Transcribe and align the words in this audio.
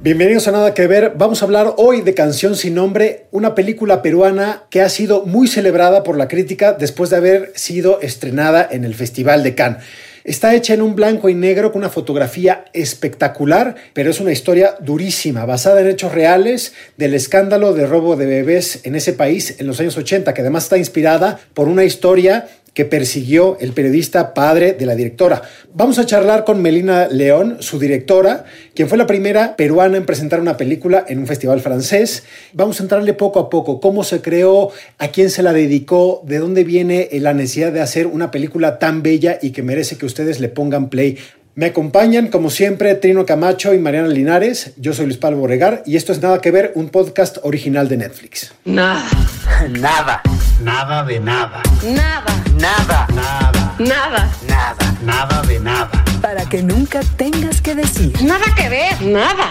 Bienvenidos 0.00 0.46
a 0.46 0.52
Nada 0.52 0.74
que 0.74 0.86
Ver. 0.86 1.14
Vamos 1.16 1.42
a 1.42 1.44
hablar 1.44 1.74
hoy 1.76 2.02
de 2.02 2.14
Canción 2.14 2.54
sin 2.54 2.76
Nombre, 2.76 3.26
una 3.32 3.56
película 3.56 4.00
peruana 4.00 4.62
que 4.70 4.80
ha 4.80 4.88
sido 4.90 5.26
muy 5.26 5.48
celebrada 5.48 6.04
por 6.04 6.16
la 6.16 6.28
crítica 6.28 6.72
después 6.72 7.10
de 7.10 7.16
haber 7.16 7.52
sido 7.56 8.00
estrenada 8.00 8.66
en 8.70 8.84
el 8.84 8.94
Festival 8.94 9.42
de 9.42 9.56
Cannes. 9.56 9.82
Está 10.22 10.54
hecha 10.54 10.72
en 10.72 10.82
un 10.82 10.94
blanco 10.94 11.28
y 11.28 11.34
negro 11.34 11.72
con 11.72 11.80
una 11.80 11.88
fotografía 11.88 12.66
espectacular, 12.74 13.74
pero 13.92 14.10
es 14.10 14.20
una 14.20 14.30
historia 14.30 14.76
durísima, 14.78 15.46
basada 15.46 15.80
en 15.80 15.88
hechos 15.88 16.12
reales 16.12 16.74
del 16.96 17.14
escándalo 17.14 17.74
de 17.74 17.86
robo 17.86 18.14
de 18.14 18.26
bebés 18.26 18.82
en 18.84 18.94
ese 18.94 19.14
país 19.14 19.56
en 19.58 19.66
los 19.66 19.80
años 19.80 19.96
80, 19.96 20.32
que 20.32 20.42
además 20.42 20.64
está 20.64 20.78
inspirada 20.78 21.40
por 21.54 21.66
una 21.66 21.82
historia 21.82 22.46
que 22.78 22.84
persiguió 22.84 23.58
el 23.58 23.72
periodista 23.72 24.34
padre 24.34 24.72
de 24.72 24.86
la 24.86 24.94
directora. 24.94 25.42
Vamos 25.74 25.98
a 25.98 26.06
charlar 26.06 26.44
con 26.44 26.62
Melina 26.62 27.08
León, 27.08 27.56
su 27.58 27.80
directora, 27.80 28.44
quien 28.72 28.88
fue 28.88 28.96
la 28.96 29.08
primera 29.08 29.56
peruana 29.56 29.96
en 29.96 30.06
presentar 30.06 30.40
una 30.40 30.56
película 30.56 31.04
en 31.08 31.18
un 31.18 31.26
festival 31.26 31.58
francés. 31.58 32.22
Vamos 32.52 32.78
a 32.78 32.84
entrarle 32.84 33.14
poco 33.14 33.40
a 33.40 33.50
poco, 33.50 33.80
cómo 33.80 34.04
se 34.04 34.20
creó, 34.20 34.70
a 34.98 35.08
quién 35.08 35.28
se 35.28 35.42
la 35.42 35.52
dedicó, 35.52 36.22
de 36.24 36.38
dónde 36.38 36.62
viene 36.62 37.08
la 37.14 37.34
necesidad 37.34 37.72
de 37.72 37.80
hacer 37.80 38.06
una 38.06 38.30
película 38.30 38.78
tan 38.78 39.02
bella 39.02 39.40
y 39.42 39.50
que 39.50 39.64
merece 39.64 39.96
que 39.96 40.06
ustedes 40.06 40.38
le 40.38 40.48
pongan 40.48 40.88
play 40.88 41.18
me 41.58 41.66
acompañan, 41.66 42.28
como 42.28 42.50
siempre, 42.50 42.94
Trino 42.94 43.26
Camacho 43.26 43.74
y 43.74 43.80
Mariana 43.80 44.06
Linares. 44.06 44.74
Yo 44.76 44.92
soy 44.92 45.06
Luis 45.06 45.18
Pablo 45.18 45.38
Borregar 45.38 45.82
y 45.86 45.96
esto 45.96 46.12
es 46.12 46.22
Nada 46.22 46.40
que 46.40 46.52
Ver, 46.52 46.70
un 46.76 46.88
podcast 46.88 47.38
original 47.42 47.88
de 47.88 47.96
Netflix. 47.96 48.54
Nada. 48.64 49.02
Nada. 49.68 50.22
Nada 50.62 51.02
de 51.02 51.18
nada. 51.18 51.60
Nada. 51.82 52.44
Nada. 52.60 53.08
Nada. 53.12 53.74
Nada. 53.76 54.30
Nada. 54.46 54.98
Nada 55.02 55.42
de 55.48 55.58
nada. 55.58 56.04
Para 56.22 56.48
que 56.48 56.62
nunca 56.62 57.00
tengas 57.16 57.60
que 57.60 57.74
decir. 57.74 58.12
Nada 58.22 58.44
que 58.56 58.68
ver. 58.68 59.02
Nada. 59.02 59.50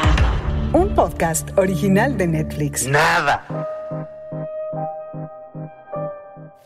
Un 0.72 0.96
podcast 0.96 1.50
original 1.58 2.18
de 2.18 2.28
Netflix. 2.28 2.88
Nada. 2.88 3.46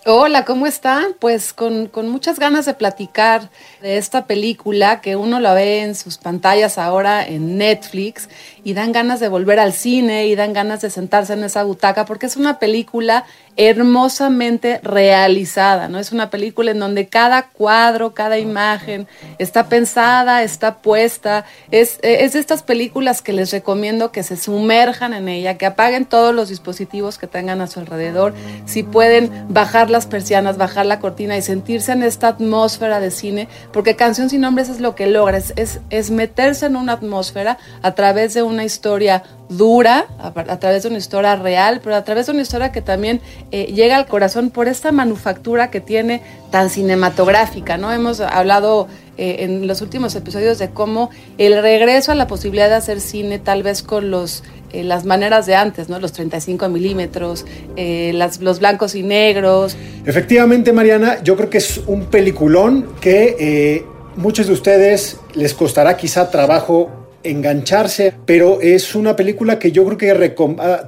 Hola, 0.03 0.45
¿cómo 0.45 0.66
están? 0.66 1.13
Pues 1.19 1.53
con, 1.53 1.85
con, 1.85 2.09
muchas 2.09 2.39
ganas 2.39 2.66
de 2.66 2.73
platicar 2.73 3.52
de 3.83 3.97
esta 3.99 4.25
película 4.25 4.99
que 4.99 5.16
uno 5.16 5.39
la 5.39 5.53
ve 5.53 5.83
en 5.83 5.94
sus 5.94 6.17
pantallas 6.17 6.80
ahora 6.80 7.23
en 7.23 7.59
Netflix 7.59 8.27
y 8.64 8.73
dan 8.73 8.92
ganas 8.92 9.20
de 9.20 9.30
volver 9.30 9.59
al 9.59 9.73
cine 9.73 10.28
y 10.28 10.36
dan 10.36 10.54
ganas 10.54 10.81
de 10.81 10.90
sentarse 10.90 11.34
en 11.34 11.44
esa 11.44 11.64
butaca 11.64 12.06
porque 12.06 12.26
es 12.26 12.38
una 12.38 12.59
película 12.59 13.26
hermosamente 13.58 14.80
realizada, 14.81 15.88
¿no? 15.90 16.00
Es 16.00 16.12
una 16.12 16.30
película 16.30 16.72
en 16.72 16.80
donde 16.80 17.08
cada 17.08 17.50
cuadro, 17.50 18.14
cada 18.14 18.38
imagen 18.38 19.08
está 19.40 19.68
pensada, 19.68 20.44
está 20.44 20.81
puesta. 20.81 21.45
Es, 21.70 22.00
es 22.02 22.34
de 22.34 22.40
estas 22.40 22.64
películas 22.64 23.22
que 23.22 23.34
les 23.34 23.52
recomiendo 23.52 24.12
que 24.12 24.23
se 24.23 24.38
sumerjan 24.38 25.14
en 25.14 25.28
ella, 25.28 25.58
que 25.58 25.66
apaguen 25.66 26.06
todos 26.06 26.34
los 26.34 26.50
dispositivos 26.50 27.18
que 27.18 27.28
tengan 27.28 27.62
a 27.62 27.68
su 27.68 27.80
alrededor. 27.80 28.34
Si 28.66 28.84
pueden 28.84 29.31
bajar 29.50 29.90
las 29.90 30.08
persianas, 30.08 30.58
bajar 30.58 30.86
la 30.86 31.00
cortina 31.00 31.38
y 31.38 31.42
sentirse 31.42 31.92
en 31.92 32.03
esta 32.03 32.30
atmósfera 32.30 33.00
de 33.00 33.12
cine, 33.12 33.48
porque 33.73 33.96
Canción 33.96 34.30
sin 34.30 34.42
Nombres 34.42 34.70
es 34.70 34.80
lo 34.80 34.96
que 34.96 35.08
logra, 35.08 35.38
es, 35.38 35.80
es, 35.90 36.12
meterse 36.12 36.66
en 36.66 36.75
una 36.75 36.94
atmósfera 36.94 37.58
a 37.81 37.94
través 37.96 38.34
de 38.34 38.44
una 38.52 38.63
historia 38.63 39.23
dura, 39.49 40.05
a, 40.19 40.59
través 40.59 40.83
de 40.83 40.89
una 40.89 40.97
historia 40.97 41.35
real, 41.35 41.81
pero 41.83 41.95
a 41.95 42.03
través 42.03 42.27
de 42.27 42.33
una 42.33 42.41
historia 42.41 42.71
que 42.71 42.81
también 42.81 43.21
eh, 43.52 43.71
llega 43.73 43.97
al 43.97 44.05
corazón 44.05 44.49
por 44.49 44.67
esta 44.67 44.91
manufactura 44.91 45.71
que 45.71 45.81
tiene 45.81 46.21
tan 46.52 46.69
cinematográfica, 46.69 47.77
¿no? 47.77 47.91
Hemos 47.91 48.19
hablado 48.22 48.88
eh, 49.17 49.38
en 49.39 49.67
los 49.67 49.81
últimos 49.81 50.16
episodios 50.16 50.59
de 50.59 50.69
cómo 50.69 51.09
el 51.38 51.61
regreso 51.61 52.11
a 52.11 52.16
la 52.16 52.27
posibilidad 52.27 52.69
de 52.69 52.75
hacer 52.75 53.02
cine 53.02 53.39
tal 53.39 53.63
vez 53.63 53.83
con 53.83 54.11
los 54.11 54.44
eh, 54.73 54.83
las 54.83 55.03
maneras 55.03 55.45
de 55.47 55.55
antes, 55.55 55.89
¿no? 55.89 55.99
Los 55.99 56.13
35 56.13 56.69
milímetros, 56.69 57.45
los 57.75 58.59
blancos 58.59 58.95
y 58.95 59.03
negros. 59.03 59.75
Efectivamente, 60.06 60.72
Mariana, 60.72 61.22
yo 61.23 61.35
creo 61.35 61.50
que 61.50 61.57
es 61.57 61.81
un 61.88 62.06
peliculón 62.06 62.88
que 63.01 63.35
eh, 63.38 63.85
muchos 64.16 64.47
de 64.47 64.53
ustedes 64.53 65.17
les 65.34 65.53
costará 65.53 65.97
quizá 65.97 66.31
trabajo 66.31 66.90
engancharse, 67.24 68.14
pero 68.26 68.62
es 68.62 68.96
una 68.96 69.16
película 69.16 69.59
que 69.59 69.72
yo 69.72 69.86
creo 69.86 69.98
que 69.98 70.36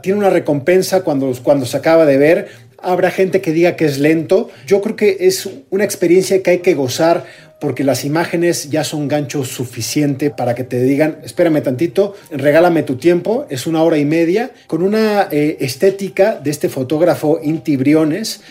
tiene 0.02 0.20
una 0.20 0.30
recompensa 0.30 1.02
cuando, 1.04 1.32
cuando 1.44 1.66
se 1.66 1.78
acaba 1.78 2.06
de 2.06 2.18
ver. 2.18 2.48
Habrá 2.78 3.12
gente 3.12 3.40
que 3.40 3.54
diga 3.54 3.76
que 3.76 3.86
es 3.86 3.98
lento. 4.00 4.50
Yo 4.68 4.82
creo 4.82 4.96
que 4.96 5.18
es 5.22 5.50
una 5.70 5.86
experiencia 5.86 6.42
que 6.44 6.52
hay 6.52 6.60
que 6.60 6.74
gozar 6.74 7.26
porque 7.64 7.86
las 7.86 8.04
imágenes 8.04 8.70
ya 8.72 8.84
son 8.84 9.08
gancho 9.08 9.46
suficiente 9.46 10.30
para 10.32 10.54
que 10.54 10.66
te 10.66 10.84
digan, 10.84 11.20
espérame 11.24 11.64
tantito, 11.64 12.14
regálame 12.30 12.84
tu 12.84 12.98
tiempo, 12.98 13.46
es 13.50 13.68
una 13.68 13.84
hora 13.84 13.98
y 13.98 14.04
media, 14.04 14.52
con 14.68 14.84
una 14.84 15.30
eh, 15.32 15.56
estética 15.62 16.42
de 16.44 16.52
este 16.52 16.68
fotógrafo 16.68 17.40
Inti 17.42 17.78
Briones, 17.78 18.42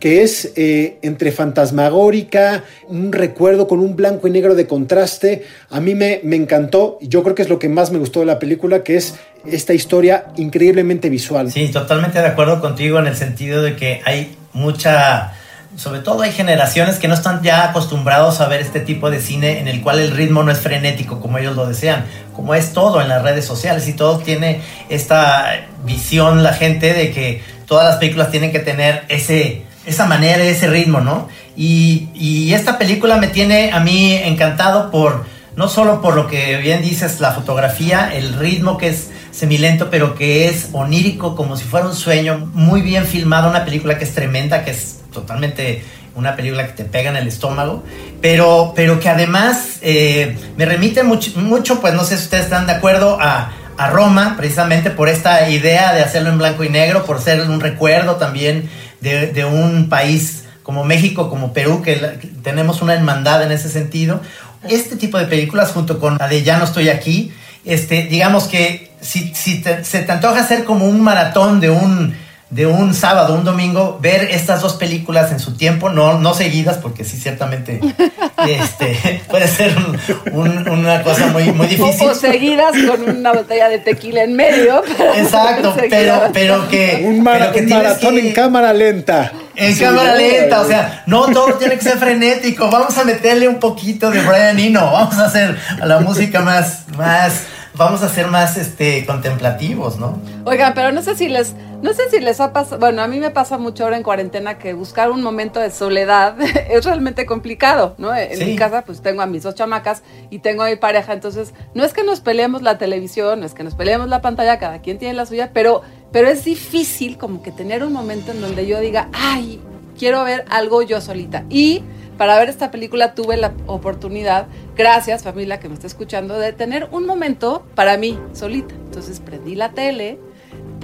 que 0.00 0.22
es 0.22 0.52
eh, 0.56 0.98
entre 1.02 1.32
fantasmagórica, 1.32 2.64
un 2.88 3.12
recuerdo 3.12 3.66
con 3.66 3.80
un 3.80 3.96
blanco 3.96 4.28
y 4.28 4.30
negro 4.30 4.54
de 4.54 4.66
contraste. 4.66 5.44
A 5.70 5.80
mí 5.80 5.94
me, 5.94 6.20
me 6.22 6.36
encantó 6.36 6.98
y 7.00 7.08
yo 7.08 7.22
creo 7.22 7.34
que 7.34 7.42
es 7.42 7.48
lo 7.48 7.58
que 7.58 7.68
más 7.68 7.90
me 7.90 7.98
gustó 7.98 8.20
de 8.20 8.26
la 8.26 8.38
película, 8.38 8.82
que 8.82 8.96
es 8.96 9.14
esta 9.46 9.74
historia 9.74 10.26
increíblemente 10.36 11.10
visual. 11.10 11.50
Sí, 11.50 11.68
totalmente 11.68 12.18
de 12.18 12.26
acuerdo 12.26 12.60
contigo 12.60 12.98
en 12.98 13.06
el 13.06 13.16
sentido 13.16 13.62
de 13.62 13.76
que 13.76 14.00
hay 14.04 14.36
mucha 14.52 15.32
sobre 15.76 16.00
todo 16.00 16.22
hay 16.22 16.32
generaciones 16.32 16.98
que 16.98 17.08
no 17.08 17.14
están 17.14 17.42
ya 17.42 17.70
acostumbrados 17.70 18.40
a 18.40 18.48
ver 18.48 18.60
este 18.60 18.80
tipo 18.80 19.10
de 19.10 19.20
cine 19.20 19.58
en 19.58 19.68
el 19.68 19.82
cual 19.82 19.98
el 19.98 20.12
ritmo 20.12 20.42
no 20.42 20.52
es 20.52 20.58
frenético 20.58 21.20
como 21.20 21.38
ellos 21.38 21.56
lo 21.56 21.66
desean, 21.66 22.04
como 22.34 22.54
es 22.54 22.72
todo 22.72 23.00
en 23.00 23.08
las 23.08 23.22
redes 23.22 23.44
sociales 23.44 23.88
y 23.88 23.94
todo 23.94 24.18
tiene 24.18 24.60
esta 24.88 25.66
visión 25.84 26.42
la 26.42 26.52
gente 26.52 26.94
de 26.94 27.10
que 27.10 27.42
todas 27.66 27.88
las 27.88 27.96
películas 27.96 28.30
tienen 28.30 28.52
que 28.52 28.60
tener 28.60 29.04
ese, 29.08 29.62
esa 29.86 30.06
manera, 30.06 30.42
ese 30.42 30.68
ritmo, 30.68 31.00
¿no? 31.00 31.28
Y, 31.56 32.08
y 32.14 32.52
esta 32.54 32.78
película 32.78 33.16
me 33.16 33.28
tiene 33.28 33.72
a 33.72 33.80
mí 33.80 34.14
encantado 34.14 34.90
por, 34.90 35.24
no 35.56 35.68
solo 35.68 36.00
por 36.02 36.14
lo 36.14 36.26
que 36.26 36.56
bien 36.58 36.82
dices, 36.82 37.20
la 37.20 37.32
fotografía, 37.32 38.12
el 38.14 38.34
ritmo 38.34 38.76
que 38.76 38.88
es 38.88 39.10
semilento, 39.30 39.90
pero 39.90 40.14
que 40.14 40.48
es 40.48 40.68
onírico, 40.72 41.34
como 41.34 41.56
si 41.56 41.64
fuera 41.64 41.86
un 41.86 41.94
sueño, 41.94 42.50
muy 42.54 42.82
bien 42.82 43.04
filmado, 43.04 43.50
una 43.50 43.64
película 43.64 43.98
que 43.98 44.04
es 44.04 44.14
tremenda, 44.14 44.64
que 44.64 44.70
es 44.70 45.00
totalmente 45.12 45.82
una 46.14 46.36
película 46.36 46.66
que 46.66 46.72
te 46.72 46.84
pega 46.84 47.10
en 47.10 47.16
el 47.16 47.26
estómago, 47.26 47.82
pero, 48.20 48.72
pero 48.76 49.00
que 49.00 49.08
además 49.08 49.78
eh, 49.82 50.36
me 50.56 50.64
remite 50.64 51.02
mucho, 51.02 51.32
mucho, 51.36 51.80
pues 51.80 51.94
no 51.94 52.04
sé 52.04 52.16
si 52.16 52.24
ustedes 52.24 52.44
están 52.44 52.66
de 52.66 52.72
acuerdo, 52.72 53.18
a, 53.20 53.52
a, 53.76 53.90
Roma, 53.90 54.34
precisamente 54.36 54.90
por 54.90 55.08
esta 55.08 55.48
idea 55.50 55.92
de 55.92 56.02
hacerlo 56.02 56.30
en 56.30 56.38
blanco 56.38 56.62
y 56.62 56.68
negro, 56.68 57.04
por 57.04 57.20
ser 57.20 57.40
un 57.40 57.60
recuerdo 57.60 58.16
también 58.16 58.70
de, 59.04 59.44
un 59.44 59.88
país 59.88 60.44
como 60.62 60.84
México, 60.84 61.28
como 61.28 61.52
Perú, 61.52 61.82
que 61.82 61.96
tenemos 62.42 62.82
una 62.82 62.94
hermandad 62.94 63.42
en 63.42 63.52
ese 63.52 63.68
sentido. 63.68 64.20
Este 64.68 64.96
tipo 64.96 65.18
de 65.18 65.26
películas, 65.26 65.72
junto 65.72 66.00
con 66.00 66.16
la 66.18 66.26
de 66.26 66.42
Ya 66.42 66.58
no 66.58 66.64
estoy 66.64 66.88
aquí, 66.88 67.32
este, 67.64 68.04
digamos 68.04 68.44
que 68.44 68.90
si, 69.00 69.32
se 69.34 70.02
te 70.02 70.12
antoja 70.12 70.40
hacer 70.40 70.64
como 70.64 70.86
un 70.86 71.00
maratón 71.00 71.60
de 71.60 71.70
un 71.70 72.14
de 72.54 72.66
un 72.66 72.94
sábado, 72.94 73.34
un 73.34 73.42
domingo, 73.42 73.98
ver 74.00 74.28
estas 74.30 74.62
dos 74.62 74.74
películas 74.74 75.32
en 75.32 75.40
su 75.40 75.56
tiempo, 75.56 75.90
no, 75.90 76.20
no 76.20 76.34
seguidas, 76.34 76.78
porque 76.78 77.02
sí, 77.02 77.16
ciertamente 77.16 77.80
este, 78.48 79.22
puede 79.28 79.48
ser 79.48 79.74
un, 79.76 79.98
un, 80.32 80.68
una 80.68 81.02
cosa 81.02 81.26
muy, 81.26 81.50
muy 81.50 81.66
difícil. 81.66 82.08
O 82.08 82.14
seguidas 82.14 82.72
con 82.86 83.16
una 83.16 83.32
botella 83.32 83.68
de 83.68 83.80
tequila 83.80 84.22
en 84.22 84.36
medio. 84.36 84.84
Exacto, 85.16 85.74
pero, 85.90 86.30
pero 86.32 86.68
que... 86.68 87.02
Un, 87.04 87.24
mar, 87.24 87.38
pero 87.38 87.52
que 87.52 87.60
un 87.60 87.68
maratón 87.70 88.14
que, 88.14 88.28
en 88.28 88.32
cámara 88.32 88.72
lenta. 88.72 89.32
En 89.56 89.74
sí, 89.74 89.82
cámara 89.82 90.14
lenta, 90.14 90.60
o 90.60 90.68
sea, 90.68 91.02
no 91.06 91.26
todo 91.32 91.54
tiene 91.54 91.76
que 91.76 91.82
ser 91.82 91.98
frenético, 91.98 92.70
vamos 92.70 92.96
a 92.96 93.02
meterle 93.02 93.48
un 93.48 93.58
poquito 93.58 94.12
de 94.12 94.20
Brian 94.20 94.60
Eno, 94.60 94.92
vamos 94.92 95.18
a 95.18 95.26
hacer 95.26 95.58
la 95.82 95.98
música 95.98 96.40
más, 96.40 96.84
más, 96.96 97.42
vamos 97.76 98.02
a 98.02 98.08
ser 98.08 98.28
más 98.28 98.56
este, 98.56 99.04
contemplativos, 99.04 99.98
¿no? 99.98 100.18
Oigan, 100.44 100.74
pero 100.74 100.92
no 100.92 101.02
sé 101.02 101.16
si 101.16 101.28
les 101.28 101.54
no 101.82 101.92
sé 101.92 102.08
si 102.08 102.18
les 102.18 102.40
ha 102.40 102.54
pasado, 102.54 102.78
bueno, 102.78 103.02
a 103.02 103.08
mí 103.08 103.20
me 103.20 103.30
pasa 103.30 103.58
mucho 103.58 103.84
ahora 103.84 103.98
en 103.98 104.02
cuarentena 104.02 104.56
que 104.56 104.72
buscar 104.72 105.10
un 105.10 105.22
momento 105.22 105.60
de 105.60 105.70
soledad 105.70 106.40
es 106.70 106.84
realmente 106.84 107.26
complicado, 107.26 107.94
¿no? 107.98 108.14
En 108.14 108.38
sí. 108.38 108.44
mi 108.46 108.56
casa 108.56 108.84
pues 108.86 109.02
tengo 109.02 109.20
a 109.20 109.26
mis 109.26 109.42
dos 109.42 109.54
chamacas 109.54 110.02
y 110.30 110.38
tengo 110.38 110.62
a 110.62 110.70
mi 110.70 110.76
pareja, 110.76 111.12
entonces 111.12 111.52
no 111.74 111.84
es 111.84 111.92
que 111.92 112.02
nos 112.02 112.20
peleemos 112.20 112.62
la 112.62 112.78
televisión, 112.78 113.40
no 113.40 113.46
es 113.46 113.52
que 113.52 113.64
nos 113.64 113.74
peleemos 113.74 114.08
la 114.08 114.22
pantalla, 114.22 114.58
cada 114.58 114.80
quien 114.80 114.98
tiene 114.98 115.12
la 115.14 115.26
suya, 115.26 115.50
pero, 115.52 115.82
pero 116.10 116.28
es 116.28 116.44
difícil 116.44 117.18
como 117.18 117.42
que 117.42 117.52
tener 117.52 117.84
un 117.84 117.92
momento 117.92 118.32
en 118.32 118.40
donde 118.40 118.66
yo 118.66 118.80
diga, 118.80 119.08
ay, 119.12 119.60
quiero 119.98 120.24
ver 120.24 120.44
algo 120.48 120.80
yo 120.82 121.00
solita. 121.00 121.44
Y 121.50 121.82
para 122.16 122.38
ver 122.38 122.48
esta 122.48 122.70
película 122.70 123.14
tuve 123.14 123.36
la 123.36 123.52
oportunidad, 123.66 124.46
gracias 124.76 125.22
familia 125.22 125.60
que 125.60 125.68
me 125.68 125.74
está 125.74 125.86
escuchando, 125.86 126.38
de 126.38 126.52
tener 126.52 126.88
un 126.92 127.06
momento 127.06 127.64
para 127.74 127.96
mí 127.96 128.18
solita. 128.32 128.74
Entonces 128.74 129.20
prendí 129.20 129.54
la 129.54 129.72
tele 129.72 130.18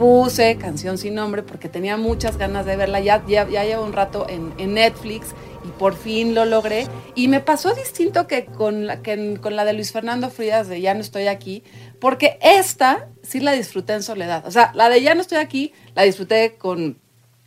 puse 0.01 0.57
Canción 0.57 0.97
sin 0.97 1.15
nombre 1.15 1.43
porque 1.43 1.69
tenía 1.69 1.99
muchas 1.99 2.39
ganas 2.39 2.65
de 2.65 2.75
verla. 2.75 3.01
Ya, 3.01 3.23
ya, 3.27 3.47
ya 3.47 3.65
llevo 3.65 3.85
un 3.85 3.93
rato 3.93 4.27
en, 4.31 4.55
Netflix 4.73 5.35
y 5.63 5.69
por 5.79 5.95
fin 5.95 6.35
lo 6.35 6.47
logré. 6.47 6.87
Y 7.15 7.29
me 7.29 7.41
pasó 7.41 7.75
distinto 7.75 8.27
que 8.27 8.47
con 8.47 8.87
la, 8.87 9.03
que 9.03 9.39
con 9.43 9.57
la 9.57 9.67
de 9.67 9.75
Luis 9.75 9.93
Fernando 9.93 10.31
Frías 10.31 10.69
de 10.69 10.81
Ya 10.81 10.95
no 10.95 11.01
estoy 11.01 11.27
aquí, 11.27 11.63
porque 11.99 12.39
esta 12.41 13.09
sí 13.23 13.41
la 13.41 13.53
disfruté 13.53 13.93
en 13.93 14.03
soledad. 14.03 14.47
O 14.47 14.51
sea, 14.51 14.73
la 14.75 14.89
de 14.89 15.03
Ya 15.03 15.15
no 15.15 15.21
estoy 15.21 15.37
aquí 15.37 15.75
la 15.95 16.05
disfruté 16.05 16.55
con, 16.57 16.99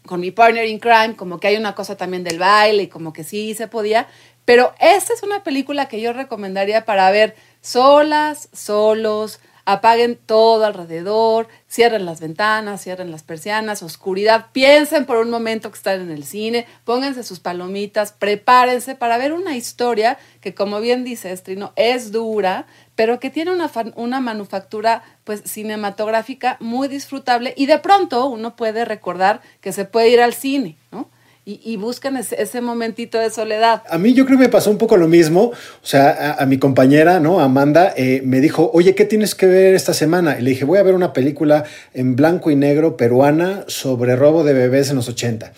con 0.05 0.19
mi 0.19 0.31
partner 0.31 0.65
in 0.65 0.79
crime, 0.79 1.15
como 1.15 1.39
que 1.39 1.47
hay 1.47 1.55
una 1.55 1.75
cosa 1.75 1.97
también 1.97 2.23
del 2.23 2.39
baile 2.39 2.83
y 2.83 2.88
como 2.88 3.13
que 3.13 3.23
sí 3.23 3.53
se 3.53 3.67
podía. 3.67 4.07
Pero 4.45 4.73
esta 4.79 5.13
es 5.13 5.23
una 5.23 5.44
película 5.44 5.88
que 5.88 6.01
yo 6.01 6.13
recomendaría 6.13 6.85
para 6.85 7.09
ver 7.11 7.35
solas, 7.61 8.50
solos, 8.51 9.39
apaguen 9.65 10.17
todo 10.17 10.65
alrededor, 10.65 11.47
cierren 11.69 12.05
las 12.05 12.19
ventanas, 12.19 12.83
cierren 12.83 13.11
las 13.11 13.23
persianas, 13.23 13.81
oscuridad, 13.81 14.47
piensen 14.51 15.05
por 15.05 15.17
un 15.17 15.29
momento 15.29 15.71
que 15.71 15.77
están 15.77 16.01
en 16.01 16.11
el 16.11 16.25
cine, 16.25 16.65
pónganse 16.83 17.23
sus 17.23 17.39
palomitas, 17.39 18.11
prepárense 18.11 18.95
para 18.95 19.17
ver 19.17 19.31
una 19.31 19.55
historia 19.55 20.17
que 20.41 20.53
como 20.53 20.81
bien 20.81 21.03
dice 21.03 21.31
Estrino, 21.31 21.71
es 21.75 22.11
dura, 22.11 22.67
pero 22.95 23.19
que 23.19 23.30
tiene 23.30 23.51
una, 23.51 23.72
una 23.95 24.19
manufactura 24.19 25.04
pues 25.24 25.42
cinematográfica 25.45 26.57
muy 26.60 26.88
disfrutable 26.88 27.54
y 27.57 27.66
de 27.66 27.80
pronto 27.80 28.28
uno 28.28 28.56
puede 28.56 28.86
recordar 28.86 29.42
que 29.62 29.72
se 29.72 29.86
puede 29.86 30.10
ir 30.10 30.22
al 30.22 30.34
cine, 30.34 30.78
¿no? 30.92 31.10
y, 31.45 31.75
buscan 31.75 32.16
ese, 32.16 32.62
momentito 32.62 33.19
de 33.19 33.30
soledad. 33.30 33.84
A 33.90 33.98
mí 33.98 34.13
yo 34.13 34.25
creo 34.25 34.38
que 34.38 34.45
me 34.45 34.50
pasó 34.50 34.72
un 34.72 34.78
poco 34.78 34.95
lo 34.95 35.10
mismo. 35.10 35.51
O 35.51 35.86
sea, 35.86 36.38
a, 36.40 36.45
mi 36.45 36.57
compañera, 36.57 37.19
¿no? 37.19 37.42
Amanda, 37.42 37.94
eh, 37.98 38.22
me 38.24 38.40
dijo, 38.40 38.72
oye, 38.74 38.96
¿qué 38.96 39.04
tienes 39.04 39.36
que 39.36 39.46
ver 39.46 39.75
esta 39.75 39.94
semana? 39.94 40.38
Y 40.39 40.42
le 40.42 40.51
dije, 40.51 40.63
voy 40.63 40.80
a 40.80 40.84
ver 40.84 40.94
una 40.94 41.12
película 41.12 41.66
en 41.94 42.16
blanco 42.16 42.50
y 42.50 42.56
negro 42.56 42.96
peruana 42.96 43.66
sobre 43.68 44.16
robo 44.16 44.46
de 44.46 44.54
bebés 44.54 44.89
en 44.89 44.96
los 44.96 45.10
80. 45.10 45.51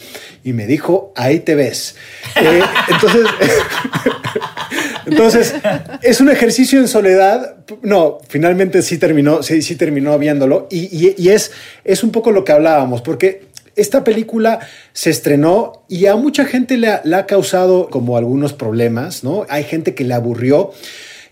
Y 0.44 0.54
me 0.54 0.66
dijo, 0.66 1.14
ahí 1.16 1.40
te 1.40 1.54
ves. 1.54 1.96
Eh, 2.36 2.62
entonces... 2.90 3.28
Entonces, 5.16 5.54
es 6.02 6.20
un 6.20 6.30
ejercicio 6.30 6.80
en 6.80 6.88
soledad. 6.88 7.56
No, 7.82 8.20
finalmente 8.28 8.82
sí 8.82 8.98
terminó, 8.98 9.44
sí, 9.44 9.62
sí 9.62 9.76
terminó 9.76 10.18
viéndolo. 10.20 10.68
Y, 10.70 11.16
y, 11.18 11.30
es, 11.30 11.52
es 11.84 12.04
un 12.04 12.12
poco 12.12 12.32
lo 12.32 12.44
que 12.44 12.52
hablábamos, 12.52 13.02
porque 13.02 13.48
esta 13.76 14.04
película 14.04 14.60
se 14.94 15.10
estrenó 15.10 15.86
y 15.88 16.06
a 16.08 16.16
mucha 16.16 16.46
gente 16.46 16.78
le 16.78 16.90
ha, 16.90 17.26
causado 17.26 17.90
como 17.90 18.18
algunos 18.18 18.54
problemas, 18.54 19.24
¿no? 19.24 19.46
Hay 19.50 19.64
gente 19.64 19.96
que 19.96 20.04
le 20.04 20.14
aburrió 20.14 20.72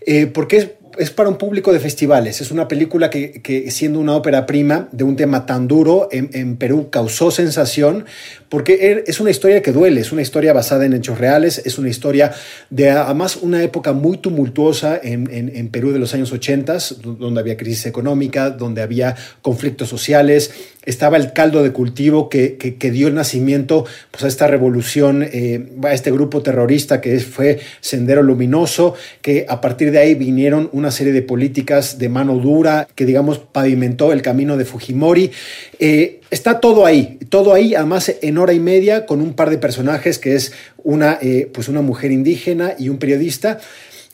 eh, 0.06 0.26
porque 0.26 0.76
es 0.98 1.10
para 1.10 1.28
un 1.28 1.36
público 1.36 1.72
de 1.72 1.80
festivales. 1.80 2.40
Es 2.40 2.50
una 2.50 2.68
película 2.68 3.10
que, 3.10 3.66
siendo 3.70 3.98
una 3.98 4.14
ópera 4.16 4.46
prima 4.46 4.88
de 4.92 5.04
un 5.04 5.16
tema 5.16 5.46
tan 5.46 5.68
duro, 5.68 6.08
en, 6.10 6.56
Perú 6.56 6.88
causó 6.90 7.30
sensación, 7.30 8.04
porque 8.48 8.90
er, 8.90 9.04
es 9.06 9.20
una 9.20 9.30
historia 9.30 9.62
que 9.62 9.72
duele, 9.72 10.00
es 10.00 10.12
una 10.12 10.22
historia 10.22 10.52
basada 10.52 10.84
en 10.86 10.92
hechos 10.92 11.18
reales, 11.18 11.62
es 11.64 11.78
una 11.78 11.88
historia 11.88 12.32
de 12.70 12.90
además 12.90 13.36
una 13.36 13.62
época 13.62 13.92
muy 13.92 14.18
tumultuosa 14.18 15.00
en, 15.02 15.68
Perú 15.68 15.92
de 15.92 15.98
los 15.98 16.14
años 16.14 16.32
80, 16.32 16.78
donde 17.18 17.40
había 17.40 17.56
crisis 17.56 17.86
económica, 17.86 18.50
donde 18.50 18.82
había 18.82 19.16
conflictos 19.42 19.88
sociales, 19.88 20.52
estaba 20.84 21.16
el 21.16 21.32
caldo 21.32 21.62
de 21.62 21.72
cultivo 21.72 22.28
que, 22.28 22.56
dio 22.92 23.08
el 23.08 23.14
nacimiento 23.14 23.86
pues, 24.10 24.24
a 24.24 24.28
esta 24.28 24.46
revolución, 24.46 25.22
eh, 25.22 25.68
a 25.82 25.92
este 25.92 26.10
grupo 26.10 26.42
terrorista 26.42 27.00
que 27.00 27.18
fue 27.20 27.60
Sendero 27.80 28.22
Luminoso, 28.22 28.94
que 29.22 29.46
a 29.48 29.60
partir 29.60 29.90
de 29.90 29.98
ahí 29.98 30.14
vinieron 30.14 30.68
una 30.72 30.90
serie 30.90 31.12
de 31.12 31.22
políticas 31.22 31.98
de 31.98 32.08
mano 32.08 32.36
dura 32.38 32.86
que, 32.94 33.06
digamos, 33.06 33.38
pavimentó 33.38 34.12
el 34.12 34.22
camino 34.22 34.56
de 34.56 34.64
Fujimori. 34.64 35.30
Eh, 35.78 36.20
está 36.30 36.60
todo 36.60 36.86
ahí, 36.86 37.18
todo 37.28 37.54
ahí, 37.54 37.74
además 37.74 38.12
en 38.20 38.38
hora 38.38 38.52
y 38.52 38.60
media, 38.60 39.06
con 39.06 39.20
un 39.20 39.34
par 39.34 39.50
de 39.50 39.58
personajes 39.58 40.18
que 40.18 40.34
es 40.34 40.52
una, 40.82 41.18
eh, 41.22 41.50
pues 41.52 41.68
una 41.68 41.82
mujer 41.82 42.12
indígena 42.12 42.74
y 42.78 42.88
un 42.88 42.98
periodista. 42.98 43.58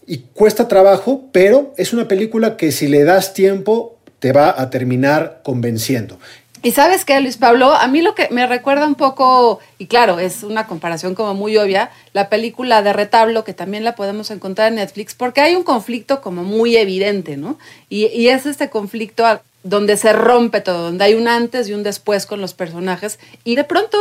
Y 0.07 0.25
cuesta 0.35 0.67
trabajo, 0.67 1.29
pero 1.33 1.75
es 1.77 1.93
una 1.93 2.09
película 2.09 2.57
que 2.57 2.73
si 2.73 2.89
le 2.89 3.05
das 3.05 3.35
tiempo 3.35 3.99
te 4.19 4.33
va 4.33 4.61
a 4.61 4.71
terminar 4.71 5.41
convenciendo. 5.43 6.19
Y 6.63 6.73
sabes 6.73 7.07
qué, 7.07 7.19
Luis 7.21 7.39
Pablo, 7.39 7.73
a 7.73 7.87
mí 7.89 8.03
lo 8.03 8.15
que 8.15 8.29
me 8.31 8.47
recuerda 8.47 8.87
un 8.87 8.95
poco, 8.95 9.61
y 9.79 9.87
claro, 9.87 10.19
es 10.19 10.43
una 10.43 10.67
comparación 10.67 11.15
como 11.15 11.33
muy 11.33 11.57
obvia, 11.57 11.91
la 12.13 12.29
película 12.29 12.83
de 12.83 12.93
Retablo, 12.93 13.45
que 13.45 13.55
también 13.55 13.83
la 13.83 13.95
podemos 13.95 14.31
encontrar 14.31 14.69
en 14.69 14.75
Netflix, 14.75 15.15
porque 15.15 15.41
hay 15.41 15.57
un 15.57 15.63
conflicto 15.63 16.21
como 16.21 16.45
muy 16.45 16.77
evidente, 16.77 17.39
¿no? 17.39 17.59
Y, 17.89 18.07
y 18.09 18.29
es 18.29 18.45
este 18.45 18.69
conflicto 18.69 19.25
donde 19.63 19.97
se 19.97 20.13
rompe 20.13 20.61
todo, 20.61 20.83
donde 20.85 21.05
hay 21.05 21.15
un 21.15 21.29
antes 21.29 21.67
y 21.69 21.73
un 21.73 21.83
después 21.83 22.27
con 22.27 22.43
los 22.43 22.53
personajes, 22.53 23.19
y 23.43 23.57
de 23.57 23.65
pronto 23.65 23.97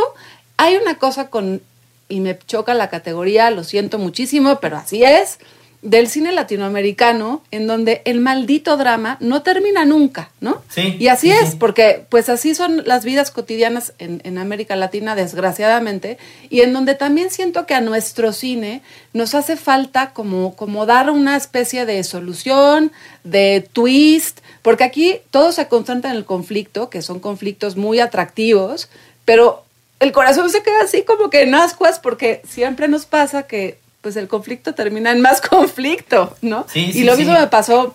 hay 0.58 0.76
una 0.76 0.98
cosa 0.98 1.30
con, 1.30 1.62
y 2.10 2.20
me 2.20 2.38
choca 2.38 2.74
la 2.74 2.90
categoría, 2.90 3.50
lo 3.50 3.64
siento 3.64 3.98
muchísimo, 3.98 4.60
pero 4.60 4.76
así 4.76 5.02
es, 5.02 5.38
del 5.82 6.08
cine 6.08 6.32
latinoamericano 6.32 7.42
en 7.50 7.66
donde 7.66 8.02
el 8.04 8.20
maldito 8.20 8.76
drama 8.76 9.16
no 9.20 9.42
termina 9.42 9.86
nunca, 9.86 10.30
¿no? 10.40 10.62
Sí. 10.68 10.96
Y 10.98 11.08
así 11.08 11.30
es, 11.30 11.54
porque 11.54 12.04
pues 12.10 12.28
así 12.28 12.54
son 12.54 12.82
las 12.86 13.04
vidas 13.06 13.30
cotidianas 13.30 13.94
en, 13.98 14.20
en, 14.24 14.36
América 14.36 14.76
Latina, 14.76 15.14
desgraciadamente, 15.14 16.18
y 16.50 16.60
en 16.60 16.74
donde 16.74 16.94
también 16.94 17.30
siento 17.30 17.64
que 17.64 17.72
a 17.74 17.80
nuestro 17.80 18.34
cine 18.34 18.82
nos 19.14 19.34
hace 19.34 19.56
falta 19.56 20.10
como, 20.12 20.54
como 20.54 20.84
dar 20.84 21.10
una 21.10 21.34
especie 21.36 21.86
de 21.86 22.04
solución, 22.04 22.92
de 23.24 23.66
twist, 23.72 24.40
porque 24.60 24.84
aquí 24.84 25.16
todo 25.30 25.50
se 25.50 25.66
concentra 25.68 26.10
en 26.10 26.16
el 26.16 26.26
conflicto, 26.26 26.90
que 26.90 27.00
son 27.00 27.20
conflictos 27.20 27.76
muy 27.76 28.00
atractivos, 28.00 28.90
pero 29.24 29.64
el 29.98 30.12
corazón 30.12 30.50
se 30.50 30.62
queda 30.62 30.82
así 30.82 31.02
como 31.02 31.30
que 31.30 31.42
en 31.42 31.54
ascuas 31.54 32.00
porque 32.00 32.42
siempre 32.48 32.88
nos 32.88 33.06
pasa 33.06 33.44
que 33.44 33.78
pues 34.00 34.16
el 34.16 34.28
conflicto 34.28 34.74
termina 34.74 35.10
en 35.10 35.20
más 35.20 35.40
conflicto, 35.48 36.36
¿no? 36.42 36.66
Sí, 36.72 36.90
y 36.94 37.04
lo 37.04 37.16
mismo 37.16 37.34
me 37.34 37.46
pasó 37.46 37.94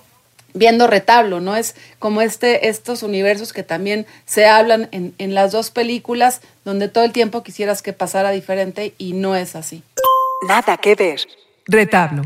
viendo 0.53 0.87
Retablo, 0.87 1.41
¿no? 1.41 1.55
Es 1.55 1.75
como 1.99 2.21
este, 2.21 2.69
estos 2.69 3.03
universos 3.03 3.53
que 3.53 3.63
también 3.63 4.05
se 4.25 4.47
hablan 4.47 4.87
en, 4.91 5.13
en 5.17 5.33
las 5.35 5.51
dos 5.51 5.69
películas, 5.69 6.41
donde 6.63 6.87
todo 6.87 7.03
el 7.03 7.11
tiempo 7.11 7.43
quisieras 7.43 7.81
que 7.81 7.93
pasara 7.93 8.31
diferente 8.31 8.93
y 8.97 9.13
no 9.13 9.35
es 9.35 9.55
así. 9.55 9.83
Nada 10.47 10.77
que 10.77 10.95
ver. 10.95 11.19
Retablo. 11.67 12.23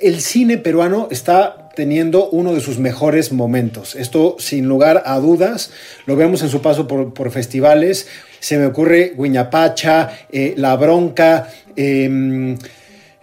El 0.00 0.20
cine 0.20 0.58
peruano 0.58 1.08
está 1.10 1.70
teniendo 1.74 2.28
uno 2.30 2.54
de 2.54 2.60
sus 2.60 2.78
mejores 2.78 3.32
momentos. 3.32 3.94
Esto, 3.94 4.36
sin 4.38 4.66
lugar 4.66 5.02
a 5.06 5.18
dudas, 5.18 5.70
lo 6.06 6.14
vemos 6.14 6.42
en 6.42 6.50
su 6.50 6.60
paso 6.60 6.86
por, 6.86 7.30
festivales. 7.30 8.06
Se 8.38 8.58
me 8.58 8.66
ocurre 8.66 9.14
Guiñapacha, 9.16 10.10
eh, 10.30 10.54
La 10.56 10.76
Bronca, 10.76 11.48
em, 11.74 12.56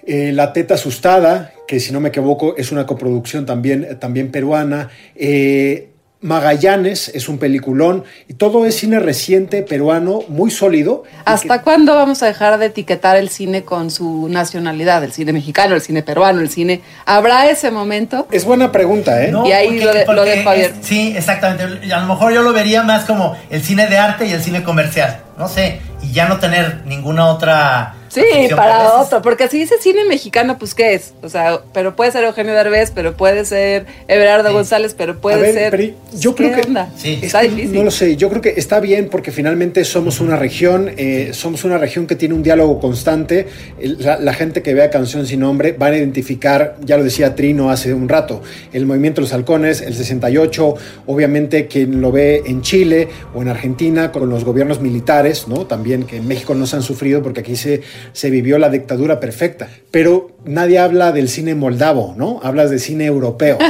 eh, 0.05 0.31
La 0.33 0.53
Teta 0.53 0.73
Asustada, 0.73 1.53
que 1.71 1.79
si 1.79 1.93
no 1.93 2.01
me 2.01 2.09
equivoco 2.09 2.57
es 2.57 2.73
una 2.73 2.85
coproducción 2.85 3.45
también, 3.45 3.97
también 3.97 4.29
peruana. 4.29 4.89
Eh, 5.15 5.87
Magallanes 6.19 7.07
es 7.15 7.29
un 7.29 7.37
peliculón 7.37 8.03
y 8.27 8.33
todo 8.33 8.65
es 8.65 8.75
cine 8.75 8.99
reciente 8.99 9.63
peruano 9.63 10.19
muy 10.27 10.51
sólido. 10.51 11.03
¿Hasta 11.23 11.61
cuándo 11.61 11.95
vamos 11.95 12.21
a 12.23 12.25
dejar 12.25 12.59
de 12.59 12.65
etiquetar 12.65 13.15
el 13.15 13.29
cine 13.29 13.63
con 13.63 13.89
su 13.89 14.27
nacionalidad? 14.27 15.01
El 15.05 15.13
cine 15.13 15.31
mexicano, 15.31 15.73
el 15.73 15.81
cine 15.81 16.03
peruano, 16.03 16.41
el 16.41 16.49
cine. 16.49 16.81
¿Habrá 17.05 17.49
ese 17.49 17.71
momento? 17.71 18.27
Es 18.31 18.43
buena 18.43 18.73
pregunta, 18.73 19.23
¿eh? 19.23 19.33
y 19.45 19.51
ahí 19.53 19.79
lo, 19.79 19.93
de, 19.93 20.03
dejo 20.03 20.51
sí, 20.81 21.13
exactamente. 21.15 21.89
A 21.93 22.01
lo 22.01 22.07
mejor 22.07 22.33
yo 22.33 22.41
lo 22.41 22.51
vería 22.51 22.83
más 22.83 23.05
como 23.05 23.37
el 23.49 23.63
cine 23.63 23.87
de 23.87 23.97
arte 23.97 24.27
y 24.27 24.33
el 24.33 24.41
cine 24.41 24.61
comercial. 24.61 25.21
No 25.41 25.47
sé. 25.47 25.81
Y 26.03 26.11
ya 26.11 26.27
no 26.27 26.37
tener 26.37 26.85
ninguna 26.85 27.25
otra 27.25 27.95
Sí, 28.13 28.23
para 28.53 28.95
otro, 28.95 29.21
porque 29.21 29.47
si 29.47 29.59
dice 29.59 29.75
cine 29.79 30.03
mexicano, 30.03 30.57
pues 30.59 30.75
¿qué 30.75 30.95
es? 30.95 31.13
O 31.23 31.29
sea, 31.29 31.61
pero 31.73 31.95
puede 31.95 32.11
ser 32.11 32.25
Eugenio 32.25 32.53
Derbez, 32.53 32.91
pero 32.93 33.15
puede 33.15 33.45
ser 33.45 33.85
Everardo 34.09 34.51
González, 34.51 34.93
pero 34.97 35.21
puede 35.21 35.53
ser... 35.53 35.93
yo 36.19 36.35
creo 36.35 36.53
que... 36.53 36.63
Sí. 36.97 37.19
Está 37.21 37.39
difícil. 37.39 37.73
No 37.73 37.83
lo 37.83 37.91
sé, 37.91 38.17
yo 38.17 38.29
creo 38.29 38.41
que 38.41 38.53
está 38.57 38.81
bien 38.81 39.07
porque 39.09 39.31
finalmente 39.31 39.85
somos 39.85 40.19
una 40.19 40.35
región, 40.35 40.91
eh, 40.97 41.29
somos 41.31 41.63
una 41.63 41.77
región 41.77 42.05
que 42.05 42.17
tiene 42.17 42.35
un 42.35 42.43
diálogo 42.43 42.81
constante. 42.81 43.47
La, 43.79 44.33
gente 44.33 44.61
que 44.61 44.73
vea 44.73 44.89
Canción 44.89 45.25
sin 45.25 45.39
Nombre 45.39 45.71
va 45.71 45.87
a 45.87 45.95
identificar, 45.95 46.75
ya 46.81 46.97
lo 46.97 47.05
decía 47.05 47.33
Trino 47.33 47.69
hace 47.69 47.93
un 47.93 48.09
rato, 48.09 48.41
el 48.73 48.85
movimiento 48.85 49.21
de 49.21 49.27
los 49.27 49.33
halcones, 49.33 49.79
el 49.81 49.93
68, 49.93 50.75
obviamente 51.07 51.67
quien 51.67 52.01
lo 52.01 52.11
ve 52.11 52.43
en 52.45 52.61
Chile 52.61 53.07
o 53.33 53.41
en 53.41 53.47
Argentina 53.47 54.11
con 54.11 54.29
los 54.29 54.43
gobiernos 54.43 54.81
militares, 54.81 55.30
¿no? 55.47 55.65
También 55.65 56.03
que 56.03 56.17
en 56.17 56.27
México 56.27 56.55
no 56.55 56.65
se 56.65 56.75
han 56.75 56.83
sufrido 56.83 57.21
porque 57.21 57.41
aquí 57.41 57.55
se, 57.55 57.81
se 58.13 58.29
vivió 58.29 58.57
la 58.57 58.69
dictadura 58.69 59.19
perfecta. 59.19 59.69
Pero 59.91 60.31
nadie 60.45 60.79
habla 60.79 61.11
del 61.11 61.29
cine 61.29 61.55
moldavo, 61.55 62.13
¿no? 62.17 62.39
Hablas 62.43 62.69
de 62.69 62.79
cine 62.79 63.05
europeo. 63.05 63.57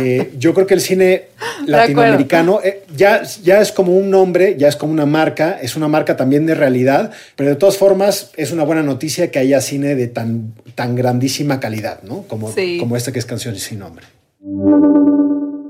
Eh, 0.00 0.32
yo 0.38 0.54
creo 0.54 0.66
que 0.66 0.74
el 0.74 0.80
cine 0.80 1.28
latinoamericano 1.66 2.60
eh, 2.62 2.84
ya, 2.94 3.22
ya 3.42 3.60
es 3.60 3.72
como 3.72 3.96
un 3.96 4.10
nombre, 4.10 4.56
ya 4.58 4.68
es 4.68 4.76
como 4.76 4.92
una 4.92 5.06
marca, 5.06 5.58
es 5.60 5.76
una 5.76 5.88
marca 5.88 6.16
también 6.16 6.46
de 6.46 6.54
realidad, 6.54 7.10
pero 7.36 7.50
de 7.50 7.56
todas 7.56 7.76
formas 7.78 8.30
es 8.36 8.52
una 8.52 8.64
buena 8.64 8.82
noticia 8.82 9.30
que 9.30 9.38
haya 9.38 9.60
cine 9.60 9.94
de 9.94 10.08
tan, 10.08 10.52
tan 10.74 10.94
grandísima 10.94 11.58
calidad, 11.60 12.02
¿no? 12.02 12.22
Como, 12.28 12.52
como 12.78 12.96
este 12.96 13.12
que 13.12 13.18
es 13.18 13.26
Canción 13.26 13.56
Sin 13.56 13.78
Nombre. 13.78 14.06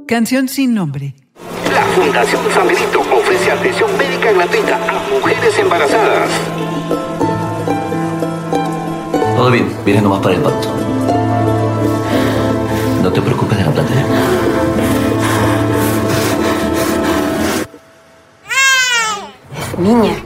Canción 0.06 0.48
Sin 0.48 0.74
Nombre. 0.74 1.14
La 1.72 1.82
Fundación 1.82 2.42
San 2.52 2.66
Benito 2.66 3.07
ofrece 3.28 3.50
atención 3.50 3.90
médica 3.98 4.32
gratuita 4.32 4.76
a 4.76 5.02
mujeres 5.10 5.58
embarazadas. 5.58 6.30
Todo 9.36 9.50
bien, 9.50 9.70
vienes 9.84 10.02
nomás 10.02 10.22
para 10.22 10.34
el 10.34 10.40
pacto. 10.40 10.68
No 13.02 13.12
te 13.12 13.20
preocupes 13.20 13.58
de 13.58 13.64
la 13.64 13.70
plata. 13.70 13.92
Niña. 19.78 20.24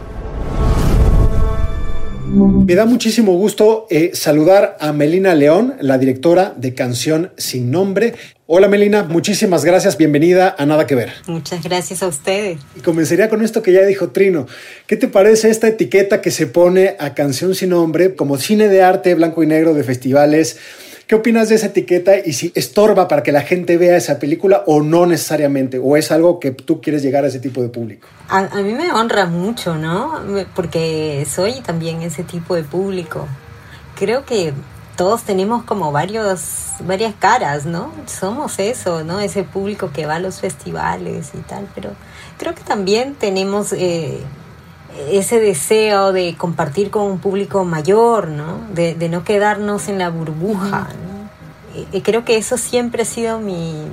Me 2.35 2.75
da 2.77 2.87
muchísimo 2.87 3.33
gusto 3.33 3.87
eh, 3.91 4.13
saludar 4.15 4.77
a 4.81 4.93
Melina 4.93 5.35
León, 5.35 5.75
la 5.81 5.99
directora 5.99 6.55
de 6.57 6.73
Canción 6.73 7.33
Sin 7.37 7.73
Nombre. 7.73 8.15
Hola 8.55 8.69
Melina, 8.69 9.03
muchísimas 9.05 9.65
gracias, 9.65 9.97
bienvenida 9.97 10.55
a 10.59 10.67
Nada 10.67 10.87
que 10.87 10.95
Ver. 10.95 11.11
Muchas 11.27 11.63
gracias 11.65 12.03
a 12.03 12.07
ustedes. 12.07 12.59
Y 12.77 12.81
comenzaría 12.81 13.31
con 13.31 13.41
esto 13.41 13.63
que 13.63 13.73
ya 13.73 13.81
dijo 13.81 14.11
Trino. 14.11 14.47
¿Qué 14.87 14.99
te 14.99 15.09
parece 15.09 15.49
esta 15.49 15.69
etiqueta 15.69 16.21
que 16.21 16.31
se 16.31 16.47
pone 16.47 16.95
a 17.01 17.15
Canción 17.15 17.55
Sin 17.55 17.71
Nombre 17.71 18.15
como 18.15 18.37
cine 18.37 18.69
de 18.69 18.83
arte 18.83 19.15
blanco 19.15 19.43
y 19.43 19.47
negro 19.47 19.73
de 19.73 19.83
festivales? 19.85 20.59
¿Qué 21.07 21.15
opinas 21.15 21.49
de 21.49 21.55
esa 21.55 21.69
etiqueta 21.69 22.19
y 22.19 22.35
si 22.35 22.53
estorba 22.55 23.09
para 23.09 23.23
que 23.23 23.33
la 23.33 23.41
gente 23.41 23.79
vea 23.79 23.97
esa 23.97 24.19
película 24.19 24.65
o 24.67 24.83
no 24.83 25.07
necesariamente? 25.07 25.79
¿O 25.83 25.97
es 25.97 26.13
algo 26.13 26.39
que 26.39 26.51
tú 26.51 26.83
quieres 26.83 27.03
llegar 27.03 27.25
a 27.25 27.29
ese 27.29 27.41
tipo 27.41 27.63
de 27.63 27.71
público? 27.71 28.07
A, 28.29 28.41
a 28.41 28.61
mí 28.61 28.75
me 28.75 28.93
honra 28.93 29.25
mucho, 29.25 29.77
¿no? 29.77 30.21
Porque 30.55 31.27
soy 31.27 31.63
también 31.63 32.03
ese 32.03 32.23
tipo 32.23 32.55
de 32.55 32.65
público. 32.65 33.27
Creo 33.97 34.27
que 34.27 34.53
todos 35.03 35.25
tenemos 35.25 35.65
como 35.65 35.91
varios, 35.91 36.75
varias 36.87 37.13
caras, 37.19 37.67
¿no? 37.67 37.91
Somos 38.07 38.61
eso, 38.61 39.03
¿no? 39.03 39.19
Ese 39.19 39.43
público 39.43 39.91
que 39.93 40.07
va 40.07 40.15
a 40.15 40.19
los 40.21 40.39
festivales 40.39 41.33
y 41.35 41.39
tal, 41.39 41.67
pero 41.75 41.91
creo 42.39 42.55
que 42.55 42.63
también 42.63 43.17
tenemos 43.17 43.73
eh, 43.73 44.23
ese 45.11 45.41
deseo 45.41 46.13
de 46.13 46.37
compartir 46.37 46.93
con 46.93 47.03
un 47.11 47.19
público 47.19 47.65
mayor, 47.65 48.29
¿no? 48.29 48.61
De, 48.73 48.95
no 49.09 49.25
quedarnos 49.25 49.89
en 49.89 49.99
la 49.99 50.09
burbuja, 50.09 50.87
¿no? 50.91 52.03
creo 52.03 52.25
que 52.25 52.37
eso 52.37 52.57
siempre 52.57 53.03
ha 53.03 53.05
sido 53.05 53.41
mi, 53.41 53.89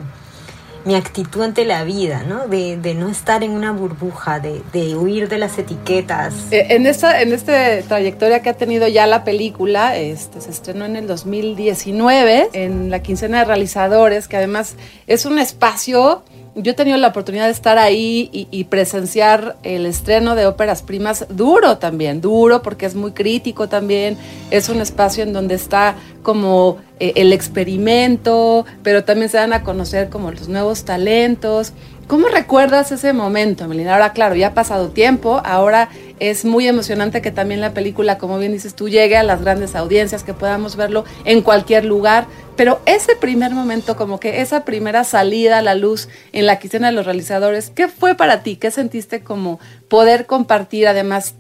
mi 0.86 0.96
actitud 0.96 1.42
ante 1.42 1.66
la 1.66 1.84
vida, 1.84 2.24
¿no? 2.24 2.48
De, 2.48 2.78
de 2.78 2.94
no 2.94 3.10
estar 3.10 3.44
en 3.44 3.52
una 3.52 3.72
burbuja, 3.72 4.40
de, 4.40 4.62
de, 4.72 4.96
huir 4.96 5.28
de 5.28 5.38
las 5.38 5.58
etiquetas. 5.58 6.34
Eh, 6.52 6.68
en 6.70 6.86
esta, 6.86 7.22
en 7.22 7.34
esta 7.34 7.82
trayectoria 7.82 8.42
que 8.42 8.50
ha 8.50 8.54
tenido 8.54 8.88
ya 8.88 9.06
la 9.08 9.24
película, 9.24 9.98
este, 9.98 10.42
se 10.42 10.50
estrenó 10.50 10.86
en 10.86 10.96
el 10.96 11.08
2019 11.08 12.50
en 12.54 12.90
la 12.90 13.02
quincena 13.02 13.40
de 13.40 13.46
realizadores, 13.46 14.28
que 14.28 14.38
además 14.38 14.76
es 15.08 15.26
un 15.26 15.40
espacio 15.40 16.24
yo 16.56 16.72
he 16.72 16.76
tenido 16.76 16.98
la 16.98 17.08
oportunidad 17.10 17.46
de 17.46 17.52
estar 17.52 17.78
ahí 17.78 18.30
y, 18.32 18.64
presenciar 18.66 19.58
el 19.64 19.86
estreno 19.86 20.36
de 20.36 20.46
óperas 20.46 20.82
primas 20.82 21.26
duro 21.30 21.78
también, 21.78 22.22
duro 22.22 22.62
porque 22.62 22.86
es 22.86 22.96
muy 22.96 23.12
crítico 23.12 23.70
también, 23.70 24.18
es 24.52 24.70
un 24.70 24.82
espacio 24.82 25.24
en 25.24 25.34
donde 25.34 25.56
está 25.56 25.96
como 26.24 26.78
eh, 27.00 27.14
el 27.16 27.34
experimento, 27.34 28.66
pero 28.84 29.04
también 29.04 29.30
se 29.30 29.38
dan 29.38 29.54
a 29.54 29.64
conocer 29.64 30.10
como 30.10 30.32
los 30.32 30.48
nuevos 30.50 30.86
talentos. 30.86 31.74
¿Cómo 32.08 32.28
recuerdas 32.28 32.92
ese 32.92 33.14
momento, 33.14 33.68
Melina? 33.68 33.94
Ahora, 33.94 34.14
claro, 34.14 34.36
ya 34.36 34.48
ha 34.48 34.54
pasado 34.54 34.90
tiempo, 34.90 35.42
ahora 35.46 35.90
es 36.20 36.46
muy 36.46 36.68
emocionante 36.68 37.22
que 37.22 37.32
también 37.32 37.62
la 37.62 37.74
película, 37.74 38.18
como 38.18 38.38
bien 38.40 38.52
dices 38.52 38.76
tú, 38.76 38.90
llegue 38.90 39.18
a 39.18 39.24
las 39.24 39.42
grandes 39.42 39.76
audiencias, 39.76 40.24
que 40.24 40.34
podamos 40.34 40.76
verlo 40.76 41.06
en 41.26 41.42
cualquier 41.42 41.86
lugar, 41.86 42.28
pero 42.56 42.82
ese 42.86 43.16
primer 43.16 43.52
momento, 43.52 43.96
como 43.96 44.20
que 44.20 44.42
esa 44.42 44.66
primera 44.66 45.04
salida 45.04 45.60
a 45.60 45.62
la 45.62 45.76
luz 45.76 46.10
en 46.34 46.46
la 46.46 46.60
quincena 46.60 46.88
de 46.88 46.94
los 46.94 47.06
realizadores, 47.06 47.70
¿qué 47.70 47.88
fue 47.88 48.16
para 48.16 48.44
ti? 48.44 48.58
¿Qué 48.58 48.70
sentiste 48.70 49.24
como 49.24 49.60
poder 49.88 50.26
compartir 50.26 50.88
además 50.88 51.36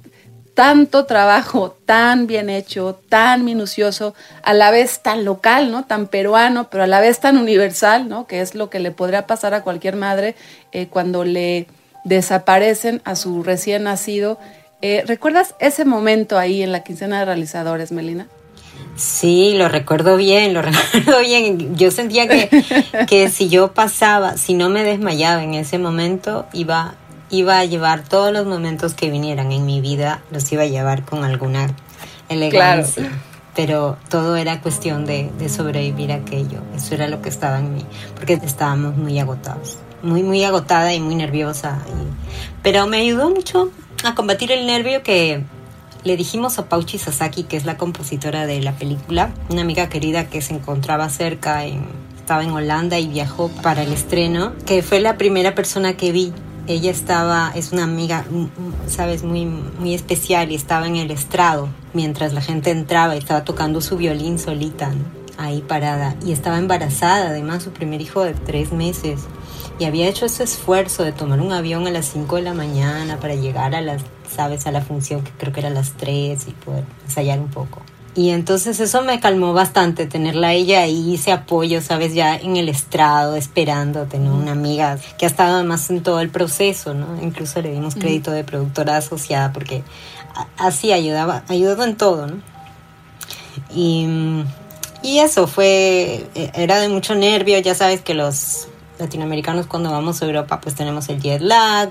tanto 0.59 1.05
trabajo 1.05 1.77
tan 1.85 2.27
bien 2.27 2.49
hecho, 2.49 2.99
tan 3.07 3.45
minucioso, 3.45 4.13
a 4.43 4.53
la 4.53 4.71
vez 4.71 5.01
tan 5.01 5.23
local, 5.23 5.71
¿no? 5.71 5.85
Tan 5.85 6.07
peruano, 6.07 6.69
pero 6.69 6.83
a 6.83 6.87
la 6.87 6.99
vez 6.99 7.21
tan 7.21 7.37
universal, 7.37 8.09
¿no? 8.09 8.27
Que 8.27 8.41
es 8.41 8.55
lo 8.55 8.69
que 8.69 8.79
le 8.79 8.91
podría 8.91 9.25
pasar 9.25 9.53
a 9.53 9.63
cualquier 9.63 9.95
madre 9.95 10.35
eh, 10.73 10.87
cuando 10.87 11.23
le 11.23 11.67
desaparecen 12.03 13.01
a 13.05 13.15
su 13.15 13.41
recién 13.41 13.83
nacido. 13.83 14.37
Eh, 14.81 15.03
¿Recuerdas 15.05 15.55
ese 15.59 15.85
momento 15.85 16.37
ahí 16.37 16.61
en 16.61 16.71
la 16.71 16.83
quincena 16.83 17.19
de 17.19 17.25
realizadores, 17.25 17.91
Melina? 17.91 18.27
Sí, 18.95 19.55
lo 19.57 19.67
recuerdo 19.67 20.17
bien, 20.17 20.53
lo 20.53 20.61
recuerdo 20.63 21.19
bien. 21.21 21.75
Yo 21.75 21.91
sentía 21.91 22.27
que, 22.27 22.49
que 23.07 23.29
si 23.29 23.49
yo 23.49 23.73
pasaba, 23.73 24.37
si 24.37 24.53
no 24.53 24.69
me 24.69 24.83
desmayaba 24.83 25.43
en 25.43 25.53
ese 25.53 25.77
momento, 25.77 26.45
iba 26.53 26.95
iba 27.29 27.59
a 27.59 27.65
llevar 27.65 28.03
todos 28.03 28.33
los 28.33 28.45
momentos 28.45 28.93
que 28.93 29.09
vinieran 29.09 29.51
en 29.51 29.65
mi 29.65 29.81
vida, 29.81 30.21
los 30.31 30.51
iba 30.51 30.63
a 30.63 30.67
llevar 30.67 31.05
con 31.05 31.23
alguna 31.23 31.67
elegancia. 32.27 33.11
Pero 33.55 33.97
todo 34.09 34.35
era 34.35 34.61
cuestión 34.61 35.05
de, 35.05 35.31
sobrevivir 35.49 36.11
a 36.11 36.15
aquello. 36.15 36.61
Eso 36.75 36.95
era 36.95 37.07
lo 37.07 37.21
que 37.21 37.29
estaba 37.29 37.59
en 37.59 37.73
mí, 37.73 37.85
porque 38.15 38.33
estábamos 38.33 38.95
muy 38.95 39.19
agotados. 39.19 39.77
Muy, 40.01 40.23
muy 40.23 40.43
agotada 40.43 40.93
y 40.93 40.99
muy 40.99 41.15
nerviosa. 41.15 41.79
pero 42.63 42.87
me 42.87 42.97
ayudó 42.97 43.29
mucho 43.29 43.69
a 44.03 44.15
combatir 44.15 44.51
el 44.51 44.65
nervio 44.65 45.03
que 45.03 45.43
le 46.03 46.17
dijimos 46.17 46.59
a 46.59 46.69
Pauchi 46.69 46.97
Sasaki, 46.97 47.43
que 47.43 47.57
es 47.57 47.65
la 47.65 47.77
compositora 47.77 48.45
de 48.45 48.61
la 48.61 48.73
película, 48.73 49.31
una 49.49 49.61
amiga 49.61 49.89
querida 49.89 50.29
que 50.29 50.41
se 50.41 50.53
encontraba 50.53 51.09
cerca, 51.09 51.65
estaba 51.65 52.43
en 52.43 52.51
Holanda 52.51 52.99
y 52.99 53.07
viajó 53.07 53.49
para 53.61 53.83
el 53.83 53.91
estreno, 53.91 54.53
que 54.65 54.81
fue 54.83 54.99
la 54.99 55.17
primera 55.17 55.55
persona 55.55 55.97
que 55.97 56.11
vi 56.11 56.33
ella 56.69 56.91
estaba, 56.91 57.51
es 57.55 57.71
una 57.71 57.83
amiga, 57.83 58.25
sabes, 58.87 59.23
muy, 59.23 59.45
muy 59.45 59.95
especial 59.95 60.51
y 60.51 60.55
estaba 60.55 60.85
en 60.85 60.97
el 60.97 61.09
estrado 61.09 61.67
mientras 61.93 62.31
la 62.31 62.41
gente 62.41 62.69
entraba 62.69 63.15
y 63.15 63.17
estaba 63.17 63.43
tocando 63.43 63.81
su 63.81 63.97
violín 63.97 64.37
solita, 64.37 64.91
ahí 65.39 65.63
parada. 65.67 66.15
Y 66.23 66.31
estaba 66.31 66.59
embarazada, 66.59 67.29
además, 67.29 67.63
su 67.63 67.71
primer 67.71 68.01
hijo 68.01 68.23
de 68.23 68.35
tres 68.35 68.71
meses. 68.71 69.21
Y 69.79 69.85
había 69.85 70.07
hecho 70.07 70.25
ese 70.25 70.43
esfuerzo 70.43 71.03
de 71.03 71.13
tomar 71.13 71.39
un 71.39 71.53
avión 71.53 71.87
a 71.87 71.89
las 71.89 72.05
5 72.07 72.35
de 72.35 72.41
la 72.41 72.53
mañana 72.53 73.19
para 73.19 73.35
llegar 73.35 73.73
a 73.73 73.81
las, 73.81 74.03
sabes, 74.29 74.67
a 74.67 74.71
la 74.71 74.81
función 74.81 75.23
que 75.23 75.31
creo 75.31 75.53
que 75.53 75.61
era 75.61 75.69
a 75.69 75.73
las 75.73 75.93
3 75.93 76.47
y 76.47 76.51
poder 76.51 76.83
ensayar 77.05 77.39
un 77.39 77.49
poco. 77.49 77.81
Y 78.15 78.31
entonces 78.31 78.79
eso 78.79 79.03
me 79.03 79.19
calmó 79.19 79.53
bastante, 79.53 80.05
tenerla 80.05 80.53
ella 80.53 80.81
ahí, 80.81 81.15
ese 81.15 81.31
apoyo, 81.31 81.81
sabes, 81.81 82.13
ya 82.13 82.35
en 82.35 82.57
el 82.57 82.67
estrado, 82.67 83.35
esperando, 83.35 84.07
tener 84.07 84.31
una 84.31 84.51
amiga 84.51 84.97
que 85.17 85.25
ha 85.25 85.29
estado 85.29 85.55
además 85.55 85.89
en 85.89 86.03
todo 86.03 86.19
el 86.19 86.29
proceso, 86.29 86.93
¿no? 86.93 87.21
Incluso 87.21 87.61
le 87.61 87.71
dimos 87.71 87.95
crédito 87.95 88.31
de 88.31 88.43
productora 88.43 88.97
asociada 88.97 89.53
porque 89.53 89.83
así 90.57 90.91
ayudaba, 90.91 91.43
ayudó 91.47 91.83
en 91.83 91.95
todo, 91.95 92.27
¿no? 92.27 92.41
Y, 93.73 94.07
y 95.03 95.19
eso 95.19 95.47
fue, 95.47 96.27
e, 96.33 96.51
era 96.55 96.79
de 96.79 96.89
mucho 96.89 97.13
nervio, 97.13 97.59
ya 97.59 97.75
sabes 97.75 98.01
que 98.01 98.15
los 98.15 98.68
latinoamericanos 98.99 99.67
cuando 99.67 99.91
vamos 99.91 100.21
a 100.21 100.25
Europa 100.25 100.59
pues 100.61 100.75
tenemos 100.75 101.09
el 101.09 101.21
jet 101.21 101.41
lag, 101.41 101.89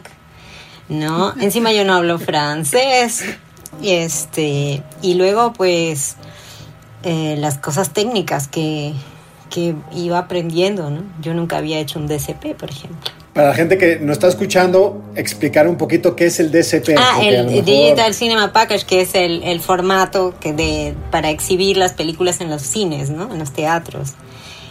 ¿no? 0.88 1.34
Encima 1.40 1.72
yo 1.72 1.84
no 1.84 1.94
hablo 1.94 2.18
francés, 2.18 3.24
y 3.82 3.90
este, 3.90 4.82
y 5.02 5.14
luego 5.14 5.52
pues 5.52 6.16
eh, 7.02 7.36
las 7.38 7.58
cosas 7.58 7.92
técnicas 7.92 8.48
que, 8.48 8.92
que 9.50 9.74
iba 9.94 10.18
aprendiendo, 10.18 10.90
¿no? 10.90 11.02
Yo 11.20 11.34
nunca 11.34 11.58
había 11.58 11.78
hecho 11.78 11.98
un 11.98 12.06
DCP, 12.06 12.56
por 12.56 12.70
ejemplo. 12.70 13.12
Para 13.34 13.50
la 13.50 13.54
gente 13.54 13.78
que 13.78 14.00
nos 14.00 14.14
está 14.14 14.26
escuchando, 14.26 15.00
explicar 15.14 15.68
un 15.68 15.76
poquito 15.76 16.16
qué 16.16 16.26
es 16.26 16.40
el 16.40 16.50
DCP. 16.50 16.96
Ah, 16.98 17.20
el 17.22 17.64
Digital 17.64 18.12
Cinema 18.12 18.52
Package, 18.52 18.84
que 18.84 19.00
es 19.02 19.14
el, 19.14 19.44
el 19.44 19.60
formato 19.60 20.34
que 20.40 20.52
de, 20.52 20.94
para 21.12 21.30
exhibir 21.30 21.76
las 21.76 21.92
películas 21.92 22.40
en 22.40 22.50
los 22.50 22.62
cines, 22.62 23.10
¿no? 23.10 23.32
En 23.32 23.38
los 23.38 23.52
teatros. 23.52 24.14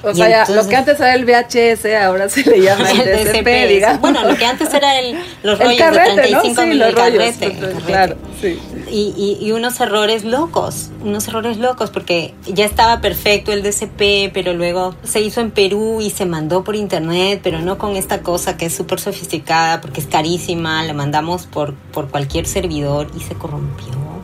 O 0.04 0.14
sea, 0.14 0.46
lo 0.50 0.68
que 0.68 0.76
antes 0.76 1.00
era 1.00 1.14
el 1.16 1.26
VHS, 1.26 1.86
ahora 2.02 2.30
se 2.30 2.44
le 2.44 2.62
llama 2.62 2.90
el, 2.92 2.98
DCP, 3.26 3.70
digamos. 3.70 4.02
Bueno, 4.02 4.24
lo 4.24 4.36
que 4.36 4.46
antes 4.46 4.74
era 4.74 5.00
el, 5.00 5.18
los 5.44 5.60
rollos 5.60 5.92
de 5.92 6.00
35 6.00 6.66
¿no? 6.66 6.86
sí, 6.86 6.94
carrete, 6.94 7.58
Claro, 7.86 8.16
sí. 8.40 8.60
Y, 8.90 9.38
y, 9.42 9.52
unos 9.52 9.80
errores 9.82 10.24
locos, 10.24 10.92
unos 11.04 11.28
errores 11.28 11.58
locos, 11.58 11.90
porque 11.90 12.34
ya 12.46 12.66
estaba 12.66 13.02
perfecto 13.02 13.52
el 13.52 13.64
DCP, 13.64 14.32
pero 14.34 14.54
luego 14.54 14.96
se 15.04 15.20
hizo 15.20 15.42
en 15.42 15.52
Perú 15.52 16.00
y 16.02 16.10
se 16.10 16.26
mandó 16.26 16.64
por 16.64 16.76
internet, 16.76 17.42
pero 17.44 17.60
no 17.60 17.78
con 17.78 17.96
esta 17.96 18.22
cosa 18.22 18.56
que 18.56 18.68
es 18.68 18.76
súper 18.76 19.00
sofisticada, 19.00 19.82
porque 19.82 20.00
es 20.00 20.08
carísima, 20.08 20.84
la 20.84 20.94
mandamos 20.94 21.48
por, 21.48 21.74
por 21.92 22.10
cualquier 22.10 22.46
servidor 22.46 23.08
y 23.18 23.22
se 23.22 23.34
corrompió 23.36 24.17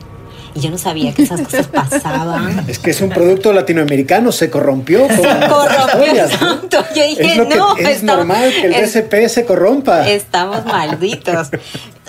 y 0.54 0.60
yo 0.60 0.70
no 0.70 0.78
sabía 0.78 1.12
que 1.12 1.22
esas 1.22 1.40
cosas 1.40 1.66
pasaban. 1.72 2.64
Es 2.68 2.78
que 2.78 2.90
es 2.90 3.00
un 3.00 3.10
producto 3.10 3.52
latinoamericano, 3.52 4.32
se 4.32 4.50
corrompió. 4.50 5.06
Se 5.08 5.22
corrompió 5.22 6.28
tanto. 6.38 6.84
Yo 6.94 7.04
dije, 7.04 7.42
es 7.42 7.48
no. 7.48 7.76
Es 7.76 8.02
normal 8.02 8.52
que 8.52 8.66
el 8.66 8.84
DSP 8.84 9.28
se 9.28 9.44
corrompa. 9.44 10.08
Estamos 10.08 10.64
malditos. 10.64 11.50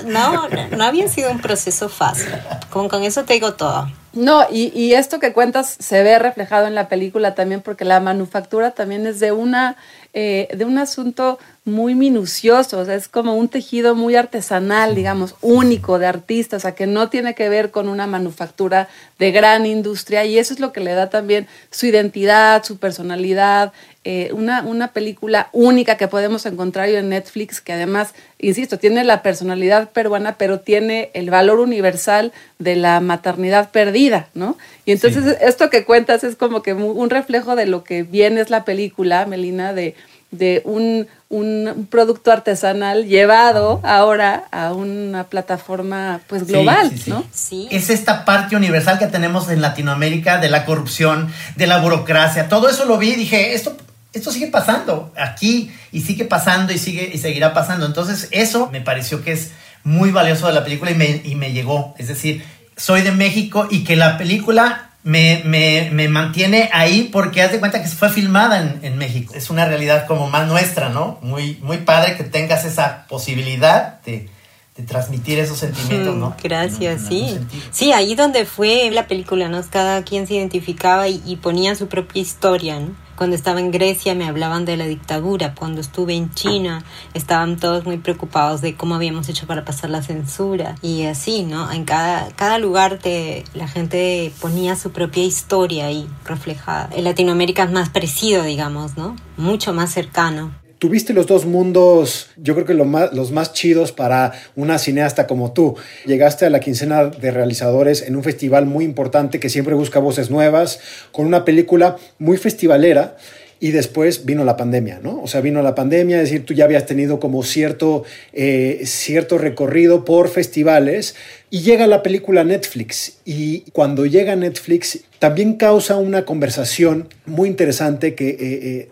No, 0.06 0.48
no 0.50 0.84
había 0.84 1.08
sido 1.08 1.32
un 1.32 1.40
proceso 1.40 1.90
fácil. 1.90 2.28
Con, 2.70 2.90
con 2.90 3.04
eso 3.04 3.24
te 3.24 3.34
digo 3.34 3.54
todo. 3.54 3.90
No, 4.14 4.46
y, 4.50 4.72
y, 4.74 4.94
esto 4.94 5.20
que 5.20 5.34
cuentas 5.34 5.76
se 5.78 6.02
ve 6.02 6.18
reflejado 6.20 6.68
en 6.68 6.76
la 6.76 6.88
película 6.88 7.36
también 7.36 7.62
porque 7.62 7.84
la 7.84 8.00
manufactura 8.00 8.72
también 8.72 9.06
es 9.08 9.20
de 9.20 9.34
una 9.34 9.76
eh, 10.18 10.48
de 10.56 10.64
un 10.64 10.78
asunto 10.78 11.40
muy 11.66 11.96
minucioso, 11.96 12.78
o 12.78 12.86
sea, 12.86 12.94
es 12.94 13.08
como 13.08 13.36
un 13.36 13.48
tejido 13.48 13.96
muy 13.96 14.16
artesanal, 14.16 14.94
digamos, 14.94 15.34
único 15.42 15.98
de 15.98 16.06
artistas, 16.06 16.60
o 16.60 16.62
sea, 16.62 16.76
que 16.76 16.86
no 16.86 17.10
tiene 17.10 17.34
que 17.34 17.50
ver 17.50 17.72
con 17.72 17.90
una 17.90 18.06
manufactura 18.06 18.88
de 19.18 19.32
gran 19.32 19.66
industria 19.66 20.26
y 20.26 20.38
eso 20.38 20.54
es 20.54 20.60
lo 20.60 20.72
que 20.72 20.80
le 20.80 20.94
da 20.94 21.10
también 21.10 21.48
su 21.72 21.88
identidad, 21.88 22.64
su 22.64 22.78
personalidad, 22.78 23.74
eh, 24.04 24.30
una, 24.34 24.62
una 24.62 24.90
película 24.90 25.50
única 25.54 25.98
que 25.98 26.08
podemos 26.08 26.46
encontrar 26.46 26.88
en 26.90 27.10
Netflix, 27.10 27.62
que 27.62 27.74
además, 27.74 28.14
insisto, 28.38 28.78
tiene 28.78 29.04
la 29.04 29.24
personalidad 29.24 29.90
peruana, 29.90 30.38
pero 30.38 30.60
tiene 30.60 31.10
el 31.16 31.32
valor 31.32 31.60
universal 31.60 32.32
de 32.60 32.76
la 32.76 33.00
maternidad 33.00 33.72
perdida, 33.72 34.30
¿no? 34.36 34.56
Y 34.86 34.92
entonces 34.92 35.36
esto 35.42 35.72
que 35.72 35.84
cuentas 35.84 36.24
es 36.24 36.36
como 36.36 36.62
que 36.62 36.76
un 36.76 37.10
reflejo 37.10 37.56
de 37.56 37.66
lo 37.66 37.84
que 37.84 38.04
viene 38.04 38.42
es 38.42 38.52
la 38.52 38.64
película, 38.66 39.26
Melina, 39.26 39.74
de, 39.74 39.96
de 40.38 40.62
un, 40.66 41.08
un, 41.30 41.88
producto 41.90 42.32
artesanal 42.32 43.06
llevado 43.06 43.82
ahora 43.84 44.46
a 44.52 44.74
una 44.74 45.26
plataforma 45.26 46.22
pues 46.28 46.46
global, 46.48 46.92
¿no? 47.08 47.24
Sí. 47.32 47.68
Es 47.72 47.90
esta 47.90 48.26
parte 48.26 48.56
universal 48.56 49.00
que 49.00 49.08
tenemos 49.08 49.50
en 49.50 49.62
Latinoamérica 49.62 50.38
de 50.38 50.50
la 50.50 50.66
corrupción, 50.66 51.32
de 51.56 51.68
la 51.68 51.78
burocracia, 51.78 52.50
todo 52.50 52.70
eso 52.70 52.86
lo 52.86 52.98
vi 52.98 53.12
y 53.12 53.16
dije, 53.16 53.54
esto 53.54 53.76
esto 54.16 54.32
sigue 54.32 54.48
pasando 54.48 55.12
aquí 55.18 55.72
y 55.92 56.02
sigue 56.02 56.24
pasando 56.24 56.72
y 56.72 56.78
sigue 56.78 57.12
y 57.14 57.18
seguirá 57.18 57.54
pasando. 57.54 57.86
Entonces, 57.86 58.30
eso 58.32 58.70
me 58.72 58.80
pareció 58.80 59.22
que 59.22 59.34
es 59.34 59.52
muy 59.84 60.12
valioso 60.12 60.48
de 60.48 60.54
la 60.54 60.64
película 60.64 60.92
y 60.92 60.96
me, 60.96 61.22
y 61.24 61.36
me 61.36 61.52
llegó. 61.52 61.94
Es 61.98 62.08
decir, 62.08 62.44
soy 62.78 63.02
de 63.02 63.12
México 63.12 63.68
y 63.70 63.84
que 63.84 63.98
la 63.98 64.18
película 64.18 64.92
me, 65.06 65.44
me, 65.46 65.92
me, 65.92 66.08
mantiene 66.08 66.68
ahí 66.74 67.10
porque 67.12 67.44
haz 67.44 67.52
de 67.52 67.60
cuenta 67.60 67.80
que 67.80 67.88
fue 67.88 68.10
filmada 68.10 68.60
en, 68.60 68.80
en, 68.82 68.98
México. 68.98 69.34
Es 69.36 69.52
una 69.52 69.64
realidad 69.66 70.08
como 70.08 70.28
más 70.28 70.48
nuestra, 70.48 70.90
¿no? 70.90 71.20
Muy, 71.22 71.60
muy 71.62 71.78
padre 71.78 72.18
que 72.18 72.24
tengas 72.24 72.66
esa 72.66 73.06
posibilidad 73.08 74.02
de, 74.02 74.28
de 74.76 74.84
transmitir 74.84 75.38
esos 75.38 75.60
sentimientos, 75.60 76.16
¿no? 76.16 76.36
Gracias, 76.42 77.04
sí. 77.08 77.38
Sí, 77.70 77.92
ahí 77.92 78.16
donde 78.16 78.46
fue 78.46 78.90
la 78.90 79.06
película, 79.06 79.48
¿no? 79.48 79.62
Cada 79.70 80.04
quien 80.04 80.26
se 80.26 80.34
identificaba 80.34 81.08
y, 81.08 81.22
y 81.24 81.36
ponía 81.36 81.76
su 81.76 81.88
propia 81.88 82.24
historia, 82.24 82.80
¿no? 82.80 83.05
Cuando 83.16 83.36
estaba 83.36 83.60
en 83.60 83.72
Grecia 83.72 84.16
me 84.16 84.28
hablaban 84.28 84.66
de 84.66 84.78
la 84.78 84.86
dictadura. 84.86 85.56
Cuando 85.56 85.82
estuve 85.82 86.16
en 86.16 86.34
China 86.34 86.84
estaban 87.14 87.58
todos 87.58 87.86
muy 87.86 87.98
preocupados 87.98 88.62
de 88.62 88.76
cómo 88.76 88.96
habíamos 88.96 89.30
hecho 89.30 89.48
para 89.48 89.64
pasar 89.64 89.90
la 89.90 90.02
censura. 90.02 90.76
Y 90.82 91.04
así, 91.04 91.44
¿no? 91.44 91.72
En 91.72 91.86
cada, 91.86 92.30
cada 92.36 92.60
lugar 92.60 92.98
te, 92.98 93.46
la 93.54 93.68
gente 93.68 94.34
ponía 94.42 94.76
su 94.76 94.92
propia 94.92 95.24
historia 95.24 95.86
ahí 95.86 96.08
reflejada. 96.26 96.90
En 96.92 97.04
Latinoamérica 97.04 97.64
es 97.64 97.72
más 97.72 97.90
parecido, 97.90 98.44
digamos, 98.44 98.98
¿no? 98.98 99.16
Mucho 99.38 99.74
más 99.74 99.92
cercano 99.92 100.65
tuviste 100.80 101.14
los 101.14 101.28
dos 101.28 101.46
mundos, 101.46 102.30
yo 102.38 102.54
creo 102.54 102.66
que 102.66 102.74
más, 102.74 103.14
los 103.14 103.32
más 103.32 103.54
chidos 103.54 103.92
para 103.92 104.34
una 104.56 104.78
cineasta 104.78 105.28
como 105.28 105.54
tú. 105.54 105.76
Llegaste 106.06 106.46
a 106.46 106.50
la 106.50 106.60
quincena 106.60 107.06
de 107.06 107.32
realizadores 107.32 108.02
en 108.02 108.16
un 108.16 108.24
festival 108.24 108.66
muy 108.66 108.86
importante 108.86 109.40
que 109.40 109.50
siempre 109.50 109.74
busca 109.76 110.00
voces 110.00 110.30
nuevas, 110.30 110.80
con 111.12 111.26
una 111.26 111.46
película 111.46 111.98
muy 112.20 112.38
festivalera. 112.38 113.16
Y 113.58 113.72
después 113.72 114.26
vino 114.26 114.44
la 114.44 114.58
pandemia, 114.58 115.00
¿no? 115.02 115.22
O 115.22 115.28
sea, 115.28 115.40
vino 115.40 115.62
la 115.62 115.76
pandemia, 115.76 116.18
es 116.18 116.24
decir, 116.24 116.46
tú 116.46 116.54
ya 116.54 116.66
habías 116.66 116.86
tenido 116.86 117.22
como 117.22 117.42
cierto, 117.42 118.04
eh, 118.34 118.82
cierto 118.84 119.38
recorrido 119.38 120.04
por 120.04 120.28
festivales 120.28 121.16
y 121.50 121.62
llega 121.62 121.88
la 121.88 122.04
película 122.04 122.44
Netflix. 122.44 123.20
Y 123.24 123.62
cuando 123.72 124.06
llega 124.06 124.36
Netflix, 124.36 125.06
también 125.20 125.54
causa 125.54 125.96
una 125.96 126.26
conversación 126.26 127.08
muy 127.26 127.48
interesante 127.48 128.14
que, 128.14 128.28
eh, 128.28 128.38
eh, 128.40 128.90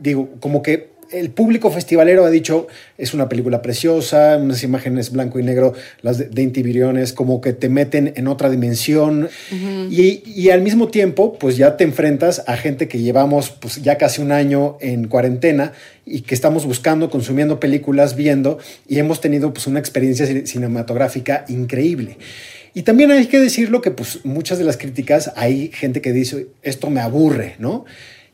digo, 0.00 0.30
como 0.40 0.62
que 0.62 0.95
el 1.10 1.30
público 1.30 1.70
festivalero 1.70 2.24
ha 2.24 2.30
dicho, 2.30 2.66
es 2.98 3.14
una 3.14 3.28
película 3.28 3.62
preciosa, 3.62 4.36
unas 4.36 4.62
imágenes 4.62 5.10
blanco 5.10 5.38
y 5.38 5.42
negro, 5.42 5.74
las 6.02 6.18
de, 6.18 6.26
de 6.26 7.12
como 7.14 7.40
que 7.40 7.52
te 7.52 7.68
meten 7.68 8.12
en 8.16 8.28
otra 8.28 8.50
dimensión. 8.50 9.28
y, 9.90 10.22
y, 10.26 10.50
al 10.50 10.62
mismo 10.62 10.88
tiempo, 10.88 11.38
pues 11.38 11.56
ya 11.56 11.76
te 11.76 11.84
enfrentas 11.84 12.42
a 12.46 12.56
gente 12.56 12.88
que 12.88 12.98
llevamos 12.98 13.50
pues 13.50 13.82
ya 13.82 13.98
casi 13.98 14.22
un 14.22 14.32
año 14.32 14.76
en 14.80 15.08
cuarentena 15.08 15.72
y 16.04 16.20
que 16.20 16.34
estamos 16.34 16.64
buscando, 16.64 17.10
consumiendo 17.10 17.58
películas, 17.60 18.16
viendo, 18.16 18.58
y 18.88 18.98
hemos 18.98 19.20
tenido 19.20 19.52
pues 19.52 19.66
una 19.66 19.80
experiencia 19.80 20.26
cinematográfica 20.46 21.44
increíble. 21.48 22.18
Y 22.74 22.82
también 22.82 23.10
hay 23.10 23.26
que 23.26 23.40
decirlo 23.40 23.80
que 23.80 23.90
pues 23.90 24.24
muchas 24.24 24.58
de 24.58 24.64
las 24.64 24.76
críticas, 24.76 25.32
hay 25.34 25.70
gente 25.72 26.02
que 26.02 26.12
dice, 26.12 26.48
esto 26.62 26.90
me 26.90 27.00
aburre, 27.00 27.56
¿no? 27.58 27.86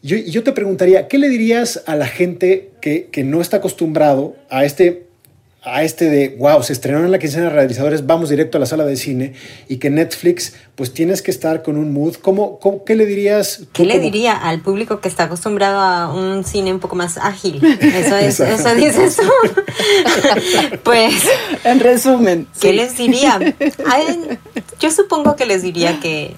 Yo, 0.02 0.16
yo 0.16 0.42
te 0.42 0.52
preguntaría, 0.52 1.08
¿qué 1.08 1.18
le 1.18 1.28
dirías 1.28 1.82
a 1.86 1.94
la 1.94 2.06
gente 2.06 2.70
que, 2.80 3.06
que 3.06 3.22
no 3.22 3.40
está 3.40 3.58
acostumbrado 3.58 4.34
a 4.50 4.64
este 4.64 5.06
a 5.64 5.84
este 5.84 6.06
de, 6.06 6.36
wow, 6.38 6.60
se 6.62 6.72
estrenaron 6.72 7.06
en 7.06 7.12
la 7.12 7.20
quincena 7.20 7.44
de 7.44 7.50
realizadores, 7.50 8.04
vamos 8.04 8.28
directo 8.28 8.58
a 8.58 8.60
la 8.60 8.66
sala 8.66 8.84
de 8.84 8.96
cine 8.96 9.34
y 9.68 9.76
que 9.76 9.90
Netflix, 9.90 10.54
pues 10.74 10.92
tienes 10.92 11.22
que 11.22 11.30
estar 11.30 11.62
con 11.62 11.76
un 11.76 11.92
mood. 11.92 12.16
¿Cómo, 12.16 12.58
cómo 12.58 12.84
qué 12.84 12.96
le 12.96 13.06
dirías? 13.06 13.62
¿Qué 13.72 13.84
le 13.84 14.00
diría 14.00 14.32
al 14.32 14.60
público 14.60 15.00
que 15.00 15.06
está 15.06 15.24
acostumbrado 15.24 15.80
a 15.80 16.12
un 16.12 16.42
cine 16.42 16.72
un 16.72 16.80
poco 16.80 16.96
más 16.96 17.16
ágil? 17.16 17.64
Eso 17.80 18.16
es, 18.16 18.40
eso 18.40 18.74
dices 18.74 19.16
tú. 19.16 19.30
pues. 20.82 21.14
En 21.62 21.78
resumen. 21.78 22.48
¿Qué 22.60 22.72
les 22.72 22.96
diría? 22.96 23.38
yo 24.80 24.90
supongo 24.90 25.36
que 25.36 25.46
les 25.46 25.62
diría 25.62 26.00
que, 26.00 26.34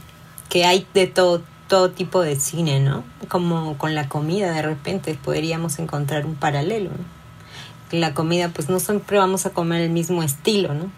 que 0.50 0.66
hay 0.66 0.86
de 0.92 1.06
todo 1.06 1.42
todo 1.68 1.90
tipo 1.90 2.20
de 2.20 2.36
cine, 2.36 2.80
¿no? 2.80 3.04
Como 3.28 3.76
con 3.78 3.94
la 3.94 4.08
comida 4.08 4.52
de 4.52 4.62
repente 4.62 5.18
podríamos 5.22 5.78
encontrar 5.78 6.26
un 6.26 6.34
paralelo. 6.34 6.90
¿no? 6.90 7.98
La 7.98 8.14
comida, 8.14 8.48
pues 8.48 8.68
no 8.68 8.80
siempre 8.80 9.18
vamos 9.18 9.46
a 9.46 9.50
comer 9.50 9.82
el 9.82 9.90
mismo 9.90 10.22
estilo, 10.22 10.74
¿no? 10.74 10.90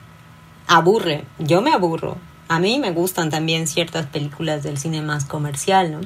Aburre, 0.67 1.25
yo 1.39 1.61
me 1.63 1.73
aburro. 1.73 2.17
A 2.49 2.59
mí 2.59 2.79
me 2.79 2.93
gustan 2.93 3.31
también 3.31 3.67
ciertas 3.67 4.07
películas 4.07 4.63
del 4.63 4.79
cine 4.79 5.03
más 5.03 5.25
comercial, 5.25 5.93
¿no? 5.93 6.01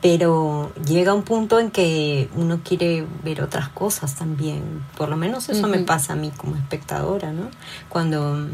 Pero 0.00 0.72
llega 0.86 1.14
un 1.14 1.22
punto 1.22 1.58
en 1.58 1.70
que 1.70 2.28
uno 2.36 2.60
quiere 2.62 3.06
ver 3.22 3.40
otras 3.40 3.70
cosas 3.70 4.14
también. 4.14 4.84
Por 4.96 5.08
lo 5.08 5.16
menos 5.16 5.48
eso 5.48 5.66
me 5.66 5.78
pasa 5.78 6.12
a 6.12 6.16
mí 6.16 6.30
como 6.36 6.56
espectadora, 6.56 7.32
¿no? 7.32 7.48
Cuando, 7.88 8.46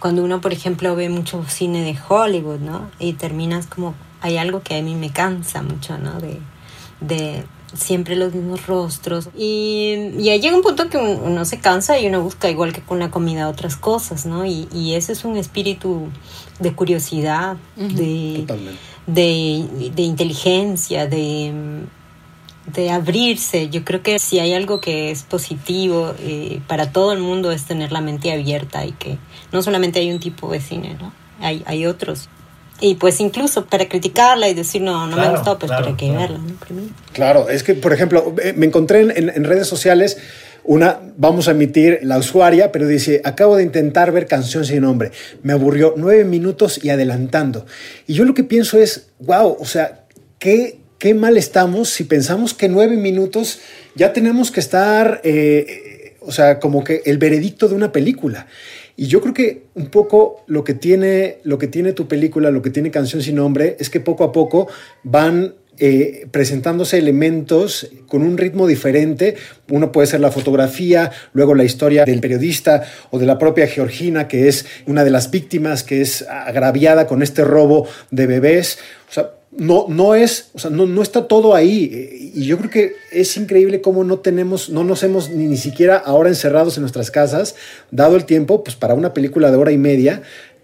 cuando 0.00 0.24
uno, 0.24 0.40
por 0.40 0.54
ejemplo, 0.54 0.96
ve 0.96 1.10
mucho 1.10 1.44
cine 1.46 1.82
de 1.82 1.98
Hollywood, 2.08 2.60
¿no? 2.60 2.90
Y 2.98 3.12
terminas 3.12 3.66
como 3.66 3.94
hay 4.20 4.36
algo 4.36 4.62
que 4.62 4.76
a 4.76 4.82
mí 4.82 4.94
me 4.94 5.10
cansa 5.10 5.62
mucho, 5.62 5.98
¿no? 5.98 6.18
De, 7.00 7.44
siempre 7.72 8.16
los 8.16 8.34
mismos 8.34 8.66
rostros. 8.66 9.28
Y, 9.36 10.12
y 10.18 10.40
llega 10.40 10.56
un 10.56 10.62
punto 10.62 10.88
que 10.88 10.98
uno 10.98 11.44
se 11.44 11.60
cansa 11.60 11.98
y 11.98 12.08
uno 12.08 12.20
busca, 12.20 12.50
igual 12.50 12.72
que 12.72 12.82
con 12.82 12.98
la 12.98 13.10
comida, 13.10 13.48
otras 13.48 13.76
cosas, 13.76 14.26
¿no? 14.26 14.44
Y, 14.44 14.68
y 14.74 14.94
ese 14.94 15.12
es 15.12 15.24
un 15.24 15.36
espíritu 15.36 16.08
de 16.58 16.72
curiosidad, 16.72 17.56
de, 17.76 18.44
de, 19.06 19.90
de, 19.94 20.02
inteligencia, 20.02 21.06
de, 21.06 21.84
de 22.66 22.90
abrirse. 22.90 23.68
Yo 23.70 23.84
creo 23.84 24.02
que 24.02 24.18
si 24.18 24.40
hay 24.40 24.52
algo 24.52 24.80
que 24.80 25.12
es 25.12 25.22
positivo 25.22 26.12
eh, 26.18 26.60
para 26.66 26.90
todo 26.90 27.12
el 27.12 27.20
mundo 27.20 27.52
es 27.52 27.64
tener 27.64 27.92
la 27.92 28.00
mente 28.00 28.32
abierta 28.32 28.84
y 28.84 28.92
que 28.92 29.16
no 29.52 29.62
solamente 29.62 30.00
hay 30.00 30.10
un 30.12 30.18
tipo 30.18 30.50
de 30.50 30.60
cine, 30.60 30.96
¿no? 31.00 31.12
Hay, 31.40 31.62
hay 31.66 31.86
otros 31.86 32.28
y 32.80 32.94
pues 32.94 33.20
incluso 33.20 33.66
para 33.66 33.88
criticarla 33.88 34.48
y 34.48 34.54
decir 34.54 34.82
no, 34.82 35.06
no 35.06 35.16
me 35.16 35.28
gustó, 35.30 35.58
pues 35.58 35.70
para 35.70 35.96
que 35.96 36.10
verla. 36.10 36.40
Claro, 37.12 37.48
es 37.48 37.62
que, 37.62 37.74
por 37.74 37.92
ejemplo, 37.92 38.34
eh, 38.42 38.54
me 38.56 38.66
encontré 38.66 39.00
en, 39.00 39.44
redes 39.44 39.66
sociales 39.66 40.16
una, 40.64 41.00
vamos 41.16 41.48
a 41.48 41.52
emitir 41.52 42.00
la 42.02 42.18
usuaria, 42.18 42.72
pero 42.72 42.86
dice, 42.86 43.20
acabo 43.24 43.56
de 43.56 43.62
intentar 43.62 44.12
ver 44.12 44.26
Canción 44.26 44.64
sin 44.64 44.82
nombre, 44.82 45.10
me 45.42 45.52
aburrió 45.52 45.94
nueve 45.96 46.24
minutos 46.24 46.82
y 46.82 46.90
adelantando. 46.90 47.66
Y 48.06 48.14
yo 48.14 48.24
lo 48.24 48.34
que 48.34 48.44
pienso 48.44 48.78
es, 48.78 49.08
wow, 49.20 49.56
o 49.58 49.66
sea, 49.66 50.04
qué, 50.38 50.78
qué 50.98 51.14
mal 51.14 51.36
estamos 51.36 51.90
si 51.90 52.04
pensamos 52.04 52.54
que 52.54 52.68
nueve 52.68 52.96
minutos 52.96 53.60
ya 53.94 54.12
tenemos 54.12 54.50
que 54.50 54.60
estar, 54.60 55.20
eh, 55.24 56.16
o 56.20 56.32
sea, 56.32 56.60
como 56.60 56.84
que 56.84 57.02
el 57.04 57.18
veredicto 57.18 57.68
de 57.68 57.74
una 57.74 57.92
película. 57.92 58.46
Y 59.00 59.06
yo 59.06 59.22
creo 59.22 59.32
que 59.32 59.62
un 59.76 59.86
poco 59.86 60.44
lo 60.46 60.62
que 60.62 60.74
tiene, 60.74 61.38
lo 61.42 61.56
que 61.56 61.68
tiene 61.68 61.94
tu 61.94 62.06
película, 62.06 62.50
lo 62.50 62.60
que 62.60 62.68
tiene 62.68 62.90
Canción 62.90 63.22
sin 63.22 63.36
nombre, 63.36 63.78
es 63.80 63.88
que 63.88 63.98
poco 63.98 64.24
a 64.24 64.30
poco 64.30 64.68
van 65.04 65.54
eh, 65.78 66.26
presentándose 66.30 66.98
elementos 66.98 67.88
con 68.06 68.20
un 68.20 68.36
ritmo 68.36 68.66
diferente. 68.66 69.36
Uno 69.70 69.90
puede 69.90 70.06
ser 70.06 70.20
la 70.20 70.30
fotografía, 70.30 71.10
luego 71.32 71.54
la 71.54 71.64
historia 71.64 72.04
del 72.04 72.20
periodista 72.20 72.82
o 73.10 73.18
de 73.18 73.24
la 73.24 73.38
propia 73.38 73.66
Georgina, 73.66 74.28
que 74.28 74.48
es 74.48 74.66
una 74.86 75.02
de 75.02 75.10
las 75.10 75.30
víctimas, 75.30 75.82
que 75.82 76.02
es 76.02 76.26
agraviada 76.28 77.06
con 77.06 77.22
este 77.22 77.42
robo 77.42 77.88
de 78.10 78.26
bebés. 78.26 78.78
No, 79.52 79.86
no 79.88 80.14
es, 80.14 80.50
o 80.54 80.58
sea, 80.60 80.70
no, 80.70 80.86
no, 80.86 81.02
está 81.02 81.26
todo 81.26 81.54
ahí. 81.54 82.32
Y 82.34 82.44
yo 82.44 82.56
creo 82.58 82.70
que 82.70 82.92
es 83.10 83.36
increíble 83.36 83.80
cómo 83.80 84.04
no 84.04 84.20
tenemos, 84.20 84.70
no 84.70 84.84
nos 84.84 85.02
hemos 85.02 85.30
ni, 85.30 85.46
ni 85.46 85.56
siquiera 85.56 85.96
ahora 85.96 86.28
encerrados 86.28 86.76
en 86.76 86.82
nuestras 86.82 87.10
casas, 87.10 87.56
dado 87.90 88.16
el 88.16 88.26
tiempo, 88.26 88.62
pues 88.62 88.76
para 88.76 88.94
una 88.94 89.12
película 89.12 89.50
de 89.50 89.56
hora 89.56 89.72
y 89.72 89.78
media, 89.78 90.22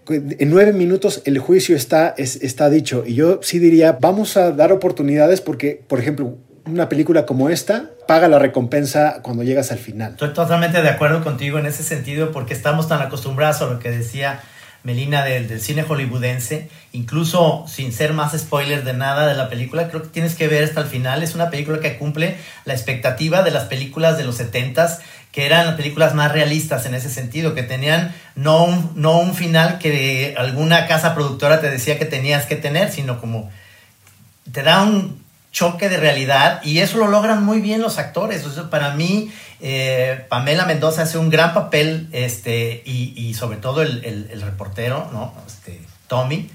en 0.09 0.49
nueve 0.49 0.73
minutos 0.73 1.21
el 1.25 1.37
juicio 1.39 1.75
está, 1.75 2.15
está 2.17 2.69
dicho. 2.69 3.03
Y 3.05 3.15
yo 3.15 3.39
sí 3.43 3.59
diría, 3.59 3.97
vamos 3.99 4.37
a 4.37 4.51
dar 4.51 4.71
oportunidades 4.71 5.41
porque, 5.41 5.83
por 5.87 5.99
ejemplo, 5.99 6.37
una 6.65 6.89
película 6.89 7.25
como 7.25 7.49
esta 7.49 7.91
paga 8.07 8.27
la 8.27 8.39
recompensa 8.39 9.21
cuando 9.21 9.43
llegas 9.43 9.71
al 9.71 9.79
final. 9.79 10.11
Estoy 10.11 10.33
totalmente 10.33 10.81
de 10.81 10.89
acuerdo 10.89 11.23
contigo 11.23 11.59
en 11.59 11.65
ese 11.65 11.83
sentido 11.83 12.31
porque 12.31 12.53
estamos 12.53 12.87
tan 12.87 13.01
acostumbrados 13.01 13.61
a 13.61 13.65
lo 13.65 13.79
que 13.79 13.91
decía 13.91 14.41
Melina 14.83 15.23
del, 15.23 15.59
cine 15.59 15.83
hollywoodense, 15.83 16.69
incluso 16.93 17.65
sin 17.67 17.91
ser 17.91 18.13
más 18.13 18.37
spoiler 18.37 18.83
de 18.83 18.93
nada 18.93 19.27
de 19.27 19.33
la 19.33 19.49
película, 19.49 19.89
creo 19.89 20.03
que 20.03 20.09
tienes 20.09 20.35
que 20.35 20.47
ver 20.47 20.63
hasta 20.63 20.81
el 20.81 20.87
final. 20.87 21.23
Es 21.23 21.35
una 21.35 21.49
película 21.49 21.79
que 21.79 21.97
cumple 21.97 22.37
la 22.65 22.73
expectativa 22.73 23.43
de 23.43 23.51
las 23.51 23.65
películas 23.65 24.17
de 24.17 24.23
los 24.23 24.39
70s, 24.39 24.99
que 25.31 25.45
eran 25.45 25.75
películas 25.75 26.15
más 26.15 26.31
realistas 26.31 26.85
en 26.85 26.95
ese 26.95 27.09
sentido, 27.09 27.53
que 27.53 27.63
tenían 27.63 28.15
no 28.35 28.63
un, 28.63 28.91
no 28.95 29.19
un 29.19 29.35
final 29.35 29.77
que 29.77 30.35
alguna 30.37 30.87
casa 30.87 31.13
productora 31.13 31.59
te 31.61 31.69
decía 31.69 31.99
que 31.99 32.05
tenías 32.05 32.45
que 32.45 32.55
tener, 32.55 32.91
sino 32.91 33.19
como 33.19 33.49
te 34.51 34.63
da 34.63 34.83
un 34.83 35.26
choque 35.57 35.89
de 35.89 35.97
realidad 35.97 36.61
y 36.63 36.79
eso 36.81 36.99
lo 36.99 37.07
logran 37.07 37.43
muy 37.43 37.61
bien 37.61 37.81
los 37.81 37.97
actores. 37.97 38.43
para 38.69 38.91
mí, 38.91 39.31
eh, 39.59 40.23
Pamela 40.29 40.65
Mendoza 40.65 41.01
hace 41.01 41.17
un 41.17 41.31
gran 41.31 41.55
papel 41.55 42.09
este, 42.11 42.83
y, 42.85 43.33
sobre 43.33 43.57
todo 43.57 43.81
el, 43.81 44.05
el, 44.31 44.41
reportero, 44.43 45.09
¿no? 45.11 45.33
Este, 45.47 45.81
Tommy. 46.07 46.51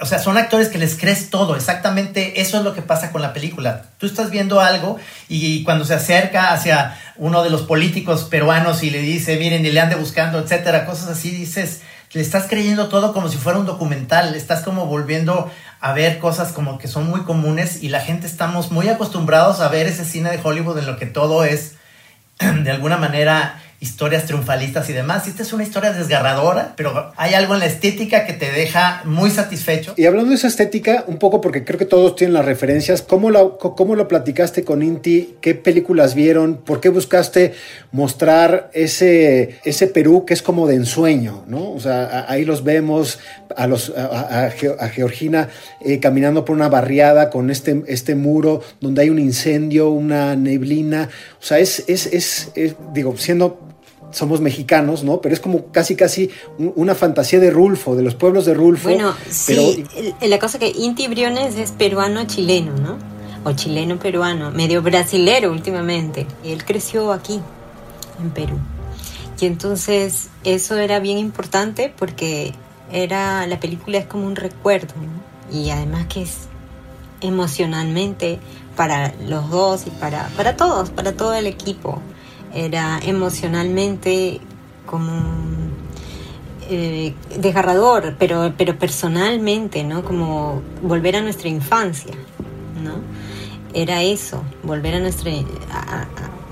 O 0.00 0.06
sea, 0.06 0.18
son 0.18 0.38
actores 0.38 0.68
que 0.68 0.78
les 0.78 0.96
crees 0.96 1.28
todo, 1.28 1.56
exactamente 1.56 2.40
eso 2.40 2.56
es 2.56 2.64
lo 2.64 2.72
que 2.72 2.80
pasa 2.80 3.12
con 3.12 3.20
la 3.20 3.34
película. 3.34 3.84
Tú 3.98 4.06
estás 4.06 4.30
viendo 4.30 4.60
algo 4.60 4.96
y 5.28 5.62
cuando 5.64 5.84
se 5.84 5.92
acerca 5.92 6.54
hacia 6.54 6.98
uno 7.16 7.44
de 7.44 7.50
los 7.50 7.62
políticos 7.62 8.24
peruanos 8.24 8.82
y 8.82 8.88
le 8.88 9.02
dice, 9.02 9.36
miren, 9.36 9.66
y 9.66 9.70
le 9.72 9.80
ande 9.80 9.96
buscando, 9.96 10.38
etcétera, 10.38 10.86
cosas 10.86 11.08
así, 11.08 11.32
dices, 11.32 11.82
le 12.12 12.22
estás 12.22 12.46
creyendo 12.48 12.88
todo 12.88 13.12
como 13.12 13.28
si 13.28 13.36
fuera 13.36 13.58
un 13.58 13.66
documental, 13.66 14.34
estás 14.34 14.62
como 14.62 14.86
volviendo 14.86 15.50
a 15.80 15.92
ver 15.92 16.18
cosas 16.18 16.52
como 16.52 16.78
que 16.78 16.88
son 16.88 17.08
muy 17.08 17.22
comunes 17.22 17.82
y 17.82 17.88
la 17.88 18.00
gente 18.00 18.26
estamos 18.26 18.70
muy 18.72 18.88
acostumbrados 18.88 19.60
a 19.60 19.68
ver 19.68 19.86
ese 19.86 20.04
cine 20.04 20.30
de 20.30 20.40
Hollywood 20.42 20.78
en 20.78 20.86
lo 20.86 20.96
que 20.96 21.06
todo 21.06 21.44
es 21.44 21.76
de 22.38 22.70
alguna 22.70 22.96
manera 22.96 23.60
historias 23.80 24.24
triunfalistas 24.24 24.90
y 24.90 24.92
demás. 24.92 25.28
Esta 25.28 25.42
es 25.42 25.52
una 25.52 25.62
historia 25.62 25.92
desgarradora, 25.92 26.74
pero 26.76 27.12
hay 27.16 27.34
algo 27.34 27.54
en 27.54 27.60
la 27.60 27.66
estética 27.66 28.26
que 28.26 28.32
te 28.32 28.50
deja 28.50 29.02
muy 29.04 29.30
satisfecho. 29.30 29.94
Y 29.96 30.06
hablando 30.06 30.30
de 30.30 30.36
esa 30.36 30.48
estética, 30.48 31.04
un 31.06 31.18
poco 31.18 31.40
porque 31.40 31.64
creo 31.64 31.78
que 31.78 31.84
todos 31.84 32.16
tienen 32.16 32.34
las 32.34 32.44
referencias, 32.44 33.02
¿cómo 33.02 33.30
lo, 33.30 33.58
cómo 33.58 33.94
lo 33.94 34.08
platicaste 34.08 34.64
con 34.64 34.82
Inti? 34.82 35.36
¿Qué 35.40 35.54
películas 35.54 36.14
vieron? 36.16 36.56
¿Por 36.56 36.80
qué 36.80 36.88
buscaste 36.88 37.54
mostrar 37.92 38.70
ese, 38.72 39.60
ese 39.64 39.86
Perú 39.86 40.24
que 40.26 40.34
es 40.34 40.42
como 40.42 40.66
de 40.66 40.74
ensueño? 40.74 41.44
¿no? 41.46 41.70
O 41.70 41.78
sea, 41.78 42.26
ahí 42.28 42.44
los 42.44 42.64
vemos, 42.64 43.20
a, 43.56 43.68
los, 43.68 43.92
a, 43.96 44.50
Georgina 44.50 45.48
eh, 45.80 46.00
caminando 46.00 46.44
por 46.44 46.56
una 46.56 46.68
barriada 46.68 47.30
con 47.30 47.50
este, 47.50 47.84
este 47.86 48.16
muro 48.16 48.60
donde 48.80 49.02
hay 49.02 49.10
un 49.10 49.20
incendio, 49.20 49.90
una 49.90 50.34
neblina. 50.34 51.08
O 51.40 51.44
sea, 51.44 51.60
es, 51.60 51.84
es, 51.86 52.06
es, 52.06 52.50
es 52.56 52.74
digo, 52.92 53.16
siendo 53.16 53.67
somos 54.10 54.40
mexicanos, 54.40 55.04
¿no? 55.04 55.20
Pero 55.20 55.34
es 55.34 55.40
como 55.40 55.66
casi, 55.66 55.96
casi 55.96 56.30
una 56.58 56.94
fantasía 56.94 57.40
de 57.40 57.50
Rulfo, 57.50 57.94
de 57.96 58.02
los 58.02 58.14
pueblos 58.14 58.44
de 58.46 58.54
Rulfo. 58.54 58.88
Bueno, 58.88 59.14
sí, 59.28 59.84
la 60.20 60.38
cosa 60.38 60.58
que 60.58 60.68
Inti 60.68 61.08
Briones 61.08 61.56
es 61.56 61.72
peruano-chileno, 61.72 62.72
¿no? 62.76 62.98
O 63.44 63.52
chileno-peruano, 63.52 64.50
medio 64.50 64.82
brasilero 64.82 65.52
últimamente. 65.52 66.26
Él 66.44 66.64
creció 66.64 67.12
aquí, 67.12 67.40
en 68.20 68.30
Perú. 68.30 68.58
Y 69.40 69.46
entonces 69.46 70.28
eso 70.42 70.76
era 70.76 70.98
bien 70.98 71.18
importante 71.18 71.92
porque 71.96 72.52
era 72.90 73.46
la 73.46 73.60
película 73.60 73.98
es 73.98 74.06
como 74.06 74.26
un 74.26 74.36
recuerdo, 74.36 74.94
¿no? 74.96 75.56
Y 75.56 75.70
además 75.70 76.06
que 76.06 76.22
es 76.22 76.48
emocionalmente 77.20 78.38
para 78.76 79.14
los 79.26 79.48
dos 79.50 79.86
y 79.86 79.90
para, 79.90 80.28
para 80.36 80.56
todos, 80.56 80.90
para 80.90 81.12
todo 81.12 81.34
el 81.34 81.46
equipo 81.46 82.00
era 82.54 83.00
emocionalmente 83.02 84.40
como 84.86 85.12
eh, 86.70 87.14
desgarrador, 87.38 88.16
pero, 88.18 88.52
pero 88.56 88.78
personalmente, 88.78 89.84
¿no? 89.84 90.04
Como 90.04 90.62
volver 90.82 91.16
a 91.16 91.20
nuestra 91.20 91.48
infancia, 91.48 92.14
¿no? 92.82 92.94
Era 93.74 94.02
eso, 94.02 94.42
volver 94.62 94.94
a 94.94 95.00
nuestra, 95.00 95.32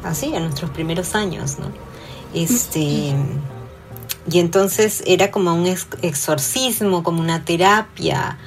así, 0.05 0.35
a 0.35 0.41
nuestros 0.41 0.71
primeros 0.71 1.15
años, 1.15 1.59
¿no? 1.59 1.67
Este, 2.35 3.15
y 4.31 4.39
entonces 4.39 5.03
era 5.07 5.31
como 5.31 5.55
un 5.55 5.67
exorcismo, 5.67 7.03
como 7.03 7.21
una 7.21 7.45
terapia, 7.45 8.39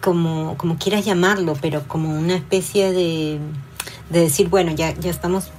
como, 0.00 0.56
como 0.56 0.78
quieras 0.78 1.04
llamarlo, 1.04 1.56
pero 1.60 1.86
como 1.88 2.10
una 2.10 2.34
especie 2.34 2.92
de, 2.92 3.38
de 4.10 4.20
decir, 4.20 4.48
bueno, 4.48 4.72
ya, 4.72 4.92
ya 4.94 5.10
estamos 5.10 5.50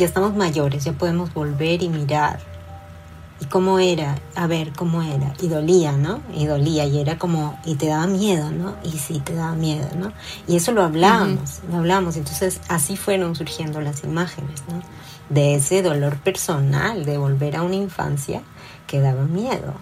ya 0.00 0.06
estamos 0.06 0.34
mayores, 0.34 0.84
ya 0.84 0.94
podemos 0.94 1.34
volver 1.34 1.82
y 1.82 1.90
mirar. 1.90 2.40
¿Y 3.38 3.44
cómo 3.46 3.78
era? 3.78 4.16
A 4.34 4.46
ver, 4.46 4.72
¿cómo 4.72 5.02
era? 5.02 5.34
Y 5.42 5.48
dolía, 5.48 5.92
¿no? 5.92 6.20
Y 6.34 6.46
dolía, 6.46 6.86
y 6.86 7.00
era 7.00 7.18
como, 7.18 7.58
y 7.66 7.74
te 7.74 7.86
daba 7.86 8.06
miedo, 8.06 8.50
¿no? 8.50 8.76
Y 8.82 8.92
sí, 8.92 9.20
te 9.20 9.34
daba 9.34 9.52
miedo, 9.54 9.88
¿no? 9.96 10.12
Y 10.48 10.56
eso 10.56 10.72
lo 10.72 10.82
hablábamos, 10.82 11.60
lo 11.70 11.76
hablamos. 11.76 12.16
Entonces, 12.16 12.60
así 12.68 12.96
fueron 12.96 13.36
surgiendo 13.36 13.82
las 13.82 14.02
imágenes, 14.04 14.62
¿no? 14.68 14.82
De 15.28 15.54
ese 15.54 15.82
dolor 15.82 16.16
personal, 16.16 17.04
de 17.04 17.18
volver 17.18 17.56
a 17.56 17.62
una 17.62 17.76
infancia 17.76 18.40
que 18.86 19.00
daba 19.00 19.24
miedo, 19.24 19.74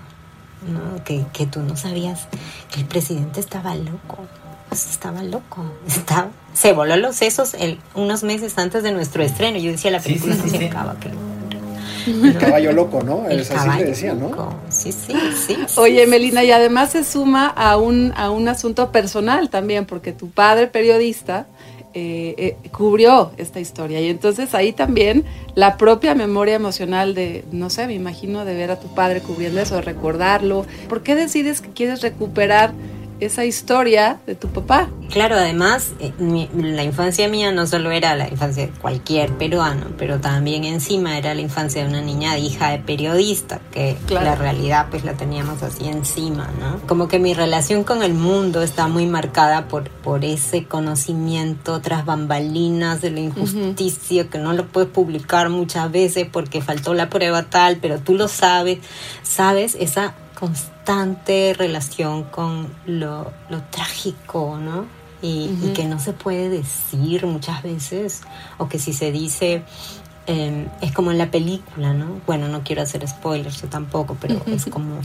¿no? 0.69 1.05
Que, 1.05 1.27
que 1.33 1.47
tú 1.47 1.61
no 1.61 1.77
sabías 1.77 2.27
que 2.73 2.81
el 2.81 2.87
presidente 2.87 3.39
estaba 3.39 3.77
loco, 3.77 4.27
pues 4.69 4.91
estaba 4.91 5.23
loco, 5.23 5.65
estaba, 5.87 6.29
se 6.53 6.73
voló 6.73 6.97
los 6.97 7.17
sesos 7.17 7.55
el, 7.55 7.79
unos 7.95 8.23
meses 8.23 8.57
antes 8.59 8.83
de 8.83 8.93
nuestro 8.93 9.23
estreno. 9.23 9.59
Yo 9.59 9.73
decía, 9.73 9.91
la 9.91 10.01
película 10.01 10.35
se 10.35 10.67
acaba, 10.67 10.99
que 10.99 11.11
el 12.09 12.39
caballo 12.39 12.73
loco, 12.73 13.03
¿no? 13.03 13.29
El 13.29 13.41
así 13.41 13.79
le 13.79 13.85
decía, 13.85 14.15
¿no? 14.15 14.31
Sí, 14.71 14.93
sí, 14.93 15.15
sí. 15.47 15.57
Oye, 15.77 16.07
Melina, 16.07 16.45
y 16.45 16.51
además 16.51 16.93
se 16.93 17.05
suma 17.05 17.49
a 17.49 17.77
un, 17.77 18.13
a 18.17 18.31
un 18.31 18.49
asunto 18.49 18.93
personal 18.93 19.51
también, 19.51 19.85
porque 19.85 20.13
tu 20.13 20.31
padre, 20.31 20.69
periodista, 20.69 21.47
eh, 21.95 22.35
eh, 22.39 22.57
cubrió 22.71 23.33
esta 23.37 23.61
historia. 23.61 24.01
Y 24.01 24.09
entonces 24.09 24.55
ahí 24.55 24.73
también 24.73 25.25
la 25.55 25.77
propia 25.77 26.15
memoria 26.15 26.55
emocional 26.55 27.15
de, 27.15 27.45
no 27.51 27.71
sé, 27.71 27.87
me 27.87 27.95
imagino 27.95 28.45
de 28.45 28.55
ver 28.55 28.71
a 28.71 28.79
tu 28.79 28.89
padre 28.95 29.21
cubriendo 29.21 29.61
eso, 29.61 29.77
de 29.77 29.83
recordarlo. 29.83 30.67
¿Por 30.89 31.03
qué 31.03 31.15
decides 31.15 31.61
que 31.61 31.71
quieres 31.71 32.03
recuperar 32.03 32.73
esa 33.21 33.45
historia 33.45 34.21
de 34.27 34.35
tu 34.35 34.49
papá. 34.49 34.89
Claro, 35.11 35.37
además, 35.37 35.93
eh, 36.01 36.13
la 36.55 36.85
infancia 36.85 37.29
mía 37.29 37.51
no 37.51 37.67
solo 37.67 37.91
era 37.91 38.15
la 38.15 38.29
infancia 38.29 38.67
de 38.67 38.73
cualquier 38.73 39.33
peruano, 39.33 39.87
pero 39.97 40.21
también 40.21 40.65
encima 40.65 41.17
era 41.17 41.35
la 41.35 41.41
infancia 41.41 41.83
de 41.83 41.89
una 41.89 42.03
niña 42.03 42.39
hija 42.39 42.71
de 42.71 42.79
periodista, 42.79 43.61
que 43.73 43.97
la 44.11 44.35
realidad 44.35 44.89
pues 44.91 45.05
la 45.05 45.15
teníamos 45.15 45.63
así 45.63 45.89
encima, 45.89 46.51
¿no? 46.61 46.81
Como 46.87 47.09
que 47.09 47.19
mi 47.19 47.35
relación 47.35 47.85
con 47.85 48.03
el 48.03 48.15
mundo 48.15 48.63
está 48.63 48.87
muy 48.87 49.07
marcada 49.07 49.67
por, 49.69 49.91
por 49.91 50.25
ese 50.25 50.65
conocimiento 50.65 51.81
tras 51.81 52.05
bambalinas 52.05 53.01
de 53.01 53.11
la 53.11 53.21
injusticia, 53.21 54.29
que 54.29 54.39
no 54.39 54.53
lo 54.53 54.67
puedes 54.67 54.91
publicar 54.91 55.49
muchas 55.49 55.91
veces 55.91 56.27
porque 56.31 56.61
faltó 56.61 56.95
la 56.95 57.09
prueba 57.09 57.45
tal, 57.45 57.79
pero 57.79 57.99
tú 57.99 58.15
lo 58.15 58.29
sabes, 58.29 58.79
sabes, 59.23 59.75
esa 59.75 60.15
constante 60.39 61.55
relación 61.57 62.25
con 62.25 62.69
lo, 62.87 63.33
lo 63.49 63.63
trágico, 63.71 64.59
¿no? 64.61 64.87
Y, 65.21 65.51
y, 65.63 65.73
que 65.75 65.85
no 65.85 65.99
se 65.99 66.13
puede 66.13 66.49
decir 66.49 67.27
muchas 67.27 67.65
veces, 67.65 68.23
o 68.57 68.69
que 68.69 68.79
si 68.79 68.93
se 68.93 69.11
dice 69.11 69.65
eh, 70.29 70.69
es 70.83 70.93
como 70.93 71.11
en 71.11 71.17
la 71.17 71.31
película, 71.31 71.95
¿no? 71.95 72.21
Bueno, 72.27 72.49
no 72.49 72.63
quiero 72.63 72.83
hacer 72.83 73.07
spoilers 73.09 73.63
yo 73.63 73.69
tampoco, 73.69 74.17
pero 74.21 74.41
es 74.47 74.67
como 74.67 75.01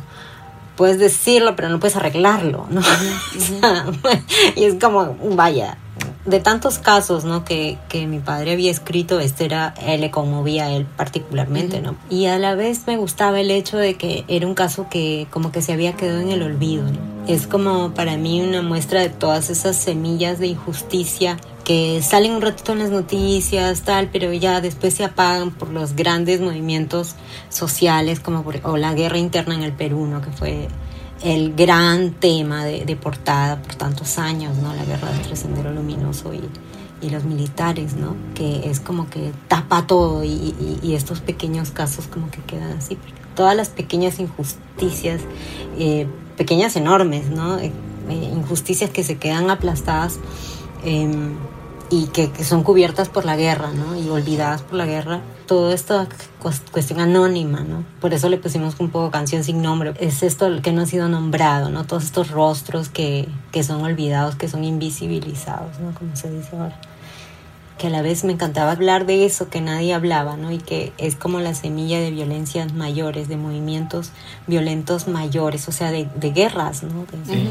puedes 0.75 0.99
decirlo, 0.99 1.55
pero 1.55 1.69
no 1.69 1.79
puedes 1.79 1.95
arreglarlo, 1.95 2.67
¿no? 2.69 2.81
y 4.55 4.65
es 4.65 4.75
como, 4.83 5.15
vaya, 5.35 5.77
de 6.25 6.39
tantos 6.39 6.79
casos, 6.79 7.25
¿no? 7.25 7.43
Que, 7.43 7.77
que, 7.89 8.07
mi 8.07 8.19
padre 8.19 8.53
había 8.53 8.71
escrito, 8.71 9.19
este 9.19 9.45
era, 9.45 9.73
él 9.85 10.01
le 10.01 10.11
conmovía 10.11 10.65
a 10.65 10.71
él 10.71 10.85
particularmente, 10.85 11.81
¿no? 11.81 11.95
Y 12.09 12.27
a 12.27 12.39
la 12.39 12.55
vez 12.55 12.87
me 12.87 12.97
gustaba 12.97 13.39
el 13.41 13.51
hecho 13.51 13.77
de 13.77 13.95
que 13.95 14.23
era 14.27 14.47
un 14.47 14.55
caso 14.55 14.87
que 14.89 15.27
como 15.31 15.51
que 15.51 15.61
se 15.61 15.73
había 15.73 15.93
quedado 15.93 16.21
en 16.21 16.29
el 16.29 16.41
olvido, 16.41 16.83
¿no? 16.83 17.13
Es 17.27 17.47
como 17.47 17.93
para 17.93 18.17
mí 18.17 18.41
una 18.41 18.61
muestra 18.61 19.01
de 19.01 19.09
todas 19.09 19.49
esas 19.49 19.75
semillas 19.75 20.39
de 20.39 20.47
injusticia 20.47 21.37
que 21.63 22.01
salen 22.01 22.33
un 22.33 22.41
ratito 22.41 22.73
en 22.73 22.79
las 22.79 22.89
noticias, 22.89 23.83
tal, 23.83 24.09
pero 24.11 24.33
ya 24.33 24.59
después 24.59 24.93
se 24.93 25.05
apagan 25.05 25.51
por 25.51 25.69
los 25.69 25.95
grandes 25.95 26.41
movimientos 26.41 27.15
sociales, 27.49 28.19
como 28.19 28.43
por, 28.43 28.59
o 28.63 28.77
la 28.77 28.93
guerra 28.93 29.17
interna 29.17 29.55
en 29.55 29.63
el 29.63 29.71
Perú, 29.71 30.05
¿no? 30.05 30.21
Que 30.21 30.31
fue 30.31 30.67
el 31.23 31.55
gran 31.55 32.11
tema 32.11 32.65
de, 32.65 32.95
portada 32.95 33.61
por 33.61 33.75
tantos 33.75 34.17
años, 34.17 34.57
¿no? 34.57 34.73
La 34.73 34.83
guerra 34.83 35.09
entre 35.15 35.35
Sendero 35.35 35.71
Luminoso 35.71 36.33
y, 36.33 36.41
y 37.01 37.09
los 37.09 37.23
militares, 37.23 37.95
¿no? 37.95 38.15
Que 38.35 38.69
es 38.69 38.79
como 38.79 39.09
que 39.09 39.31
tapa 39.47 39.87
todo 39.87 40.23
y, 40.23 40.53
estos 40.93 41.21
pequeños 41.21 41.71
casos 41.71 42.07
como 42.07 42.29
que 42.29 42.41
quedan 42.41 42.77
así. 42.77 42.97
Todas 43.35 43.55
las 43.55 43.69
pequeñas 43.69 44.19
injusticias, 44.19 45.21
eh, 45.79 46.07
pequeñas 46.37 46.75
enormes, 46.75 47.29
¿no? 47.29 47.57
Eh, 47.57 47.71
injusticias 48.09 48.89
que 48.89 49.03
se 49.03 49.17
quedan 49.17 49.49
aplastadas 49.49 50.19
eh, 50.83 51.09
y 51.93 52.07
que, 52.07 52.31
que, 52.31 52.43
son 52.43 52.63
cubiertas 52.63 53.07
por 53.07 53.23
la 53.23 53.35
guerra, 53.35 53.69
¿no? 53.71 53.95
Y 53.95 54.09
olvidadas 54.09 54.63
por 54.63 54.73
la 54.73 54.87
guerra. 54.87 55.21
Todo 55.45 55.71
esto 55.71 56.07
cuestión 56.39 56.99
anónima, 56.99 57.59
¿no? 57.59 57.85
Por 58.01 58.15
eso 58.15 58.29
le 58.29 58.37
pusimos 58.37 58.79
un 58.79 58.89
poco 58.89 59.11
canción 59.11 59.43
sin 59.43 59.61
nombre. 59.61 59.93
Es 59.99 60.23
esto 60.23 60.49
que 60.63 60.71
no 60.71 60.81
ha 60.81 60.85
sido 60.87 61.07
nombrado, 61.07 61.69
¿no? 61.69 61.83
Todos 61.83 62.05
estos 62.05 62.31
rostros 62.31 62.89
que, 62.89 63.27
que 63.51 63.63
son 63.63 63.83
olvidados, 63.83 64.35
que 64.35 64.47
son 64.47 64.63
invisibilizados, 64.63 65.79
¿no? 65.79 65.93
Como 65.93 66.15
se 66.15 66.31
dice 66.31 66.55
ahora. 66.55 66.75
Que 67.77 67.87
a 67.87 67.89
la 67.91 68.01
vez 68.01 68.23
me 68.23 68.33
encantaba 68.33 68.71
hablar 68.71 69.05
de 69.05 69.25
eso 69.25 69.49
que 69.49 69.61
nadie 69.61 69.93
hablaba, 69.93 70.35
¿no? 70.35 70.51
Y 70.51 70.57
que 70.57 70.93
es 70.97 71.15
como 71.15 71.41
la 71.41 71.53
semilla 71.53 71.99
de 71.99 72.09
violencias 72.09 72.73
mayores, 72.73 73.27
de 73.27 73.37
movimientos 73.37 74.09
violentos 74.47 75.07
mayores, 75.07 75.67
o 75.67 75.71
sea, 75.71 75.91
de, 75.91 76.09
de 76.15 76.31
guerras, 76.31 76.81
¿no? 76.81 77.05
De, 77.05 77.35
sí, 77.35 77.49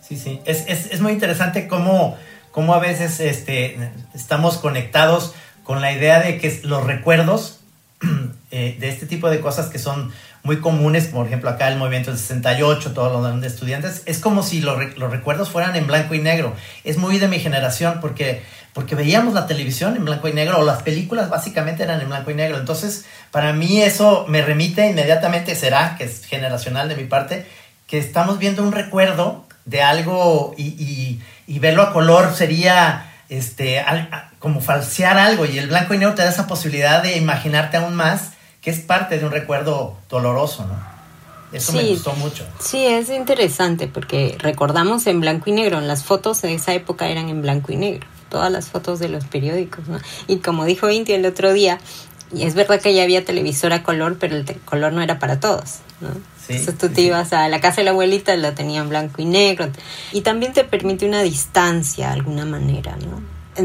sí, 0.00 0.16
sí. 0.16 0.40
Es, 0.44 0.64
es, 0.66 0.86
es 0.90 1.00
muy 1.00 1.12
interesante 1.12 1.68
cómo 1.68 2.16
cómo 2.56 2.72
a 2.72 2.78
veces 2.78 3.20
este, 3.20 3.76
estamos 4.14 4.56
conectados 4.56 5.34
con 5.62 5.82
la 5.82 5.92
idea 5.92 6.20
de 6.22 6.38
que 6.38 6.62
los 6.64 6.84
recuerdos 6.84 7.60
eh, 8.50 8.78
de 8.80 8.88
este 8.88 9.04
tipo 9.04 9.28
de 9.28 9.40
cosas 9.40 9.66
que 9.66 9.78
son 9.78 10.10
muy 10.42 10.60
comunes, 10.60 11.08
por 11.08 11.26
ejemplo 11.26 11.50
acá 11.50 11.68
el 11.68 11.76
movimiento 11.76 12.12
del 12.12 12.18
68, 12.18 12.94
todos 12.94 13.12
los 13.12 13.22
grandes 13.22 13.52
estudiantes, 13.52 14.04
es 14.06 14.20
como 14.20 14.42
si 14.42 14.62
los, 14.62 14.96
los, 14.96 15.10
recuerdos 15.10 15.50
fueran 15.50 15.76
en 15.76 15.86
blanco 15.86 16.14
y 16.14 16.20
negro. 16.20 16.54
Es 16.82 16.96
muy 16.96 17.18
de 17.18 17.28
mi 17.28 17.40
generación 17.40 17.98
porque, 18.00 18.42
porque 18.72 18.94
veíamos 18.94 19.34
la 19.34 19.46
televisión 19.46 19.94
en 19.94 20.06
blanco 20.06 20.26
y 20.26 20.32
negro 20.32 20.58
o 20.58 20.64
las 20.64 20.82
películas 20.82 21.28
básicamente 21.28 21.82
eran 21.82 22.00
en 22.00 22.08
blanco 22.08 22.30
y 22.30 22.34
negro. 22.36 22.56
Entonces, 22.56 23.04
para 23.32 23.52
mí 23.52 23.82
eso 23.82 24.24
me 24.28 24.40
remite 24.40 24.88
inmediatamente, 24.88 25.54
será, 25.56 25.96
que 25.98 26.04
es 26.04 26.24
generacional 26.24 26.88
de 26.88 26.96
mi 26.96 27.04
parte, 27.04 27.44
que 27.86 27.98
estamos 27.98 28.38
viendo 28.38 28.62
un 28.62 28.72
recuerdo 28.72 29.45
de 29.66 29.82
algo 29.82 30.54
y, 30.56 30.64
y 30.64 31.20
y 31.46 31.58
verlo 31.58 31.82
a 31.82 31.92
color 31.92 32.34
sería 32.34 33.12
este, 33.28 33.80
al, 33.80 34.08
a, 34.12 34.30
como 34.38 34.60
falsear 34.60 35.18
algo 35.18 35.46
y 35.46 35.58
el 35.58 35.68
blanco 35.68 35.94
y 35.94 35.98
negro 35.98 36.14
te 36.14 36.22
da 36.22 36.30
esa 36.30 36.46
posibilidad 36.46 37.02
de 37.02 37.16
imaginarte 37.16 37.76
aún 37.76 37.94
más 37.94 38.32
que 38.60 38.70
es 38.70 38.80
parte 38.80 39.18
de 39.18 39.24
un 39.24 39.30
recuerdo 39.30 39.96
doloroso, 40.08 40.66
¿no? 40.66 40.96
Eso 41.52 41.70
sí, 41.70 41.78
me 41.78 41.88
gustó 41.90 42.12
mucho. 42.14 42.44
Sí, 42.58 42.84
es 42.84 43.08
interesante 43.08 43.86
porque 43.86 44.36
recordamos 44.40 45.06
en 45.06 45.20
blanco 45.20 45.48
y 45.48 45.52
negro, 45.52 45.80
las 45.80 46.02
fotos 46.02 46.42
de 46.42 46.54
esa 46.54 46.74
época 46.74 47.08
eran 47.08 47.28
en 47.28 47.40
blanco 47.40 47.72
y 47.72 47.76
negro, 47.76 48.06
todas 48.28 48.50
las 48.50 48.66
fotos 48.66 48.98
de 48.98 49.08
los 49.08 49.24
periódicos, 49.24 49.86
¿no? 49.86 50.00
Y 50.26 50.38
como 50.38 50.64
dijo 50.64 50.90
Inti 50.90 51.12
el 51.12 51.24
otro 51.24 51.52
día, 51.52 51.78
y 52.34 52.42
es 52.42 52.54
verdad 52.54 52.80
que 52.80 52.92
ya 52.92 53.04
había 53.04 53.24
televisor 53.24 53.72
a 53.72 53.84
color, 53.84 54.16
pero 54.18 54.34
el 54.36 54.44
color 54.64 54.92
no 54.92 55.00
era 55.00 55.20
para 55.20 55.38
todos, 55.38 55.76
¿no? 56.00 56.08
Sí, 56.46 56.52
Entonces 56.54 56.78
tú 56.78 56.88
te 56.88 57.00
ibas 57.00 57.32
a 57.32 57.48
la 57.48 57.60
casa 57.60 57.76
de 57.80 57.84
la 57.84 57.90
abuelita, 57.90 58.36
lo 58.36 58.52
tenía 58.54 58.80
en 58.80 58.88
blanco 58.88 59.20
y 59.20 59.24
negro. 59.24 59.68
Y 60.12 60.20
también 60.20 60.52
te 60.52 60.64
permite 60.64 61.06
una 61.06 61.22
distancia 61.22 62.08
de 62.08 62.12
alguna 62.14 62.44
manera, 62.44 62.96
¿no? 62.96 63.20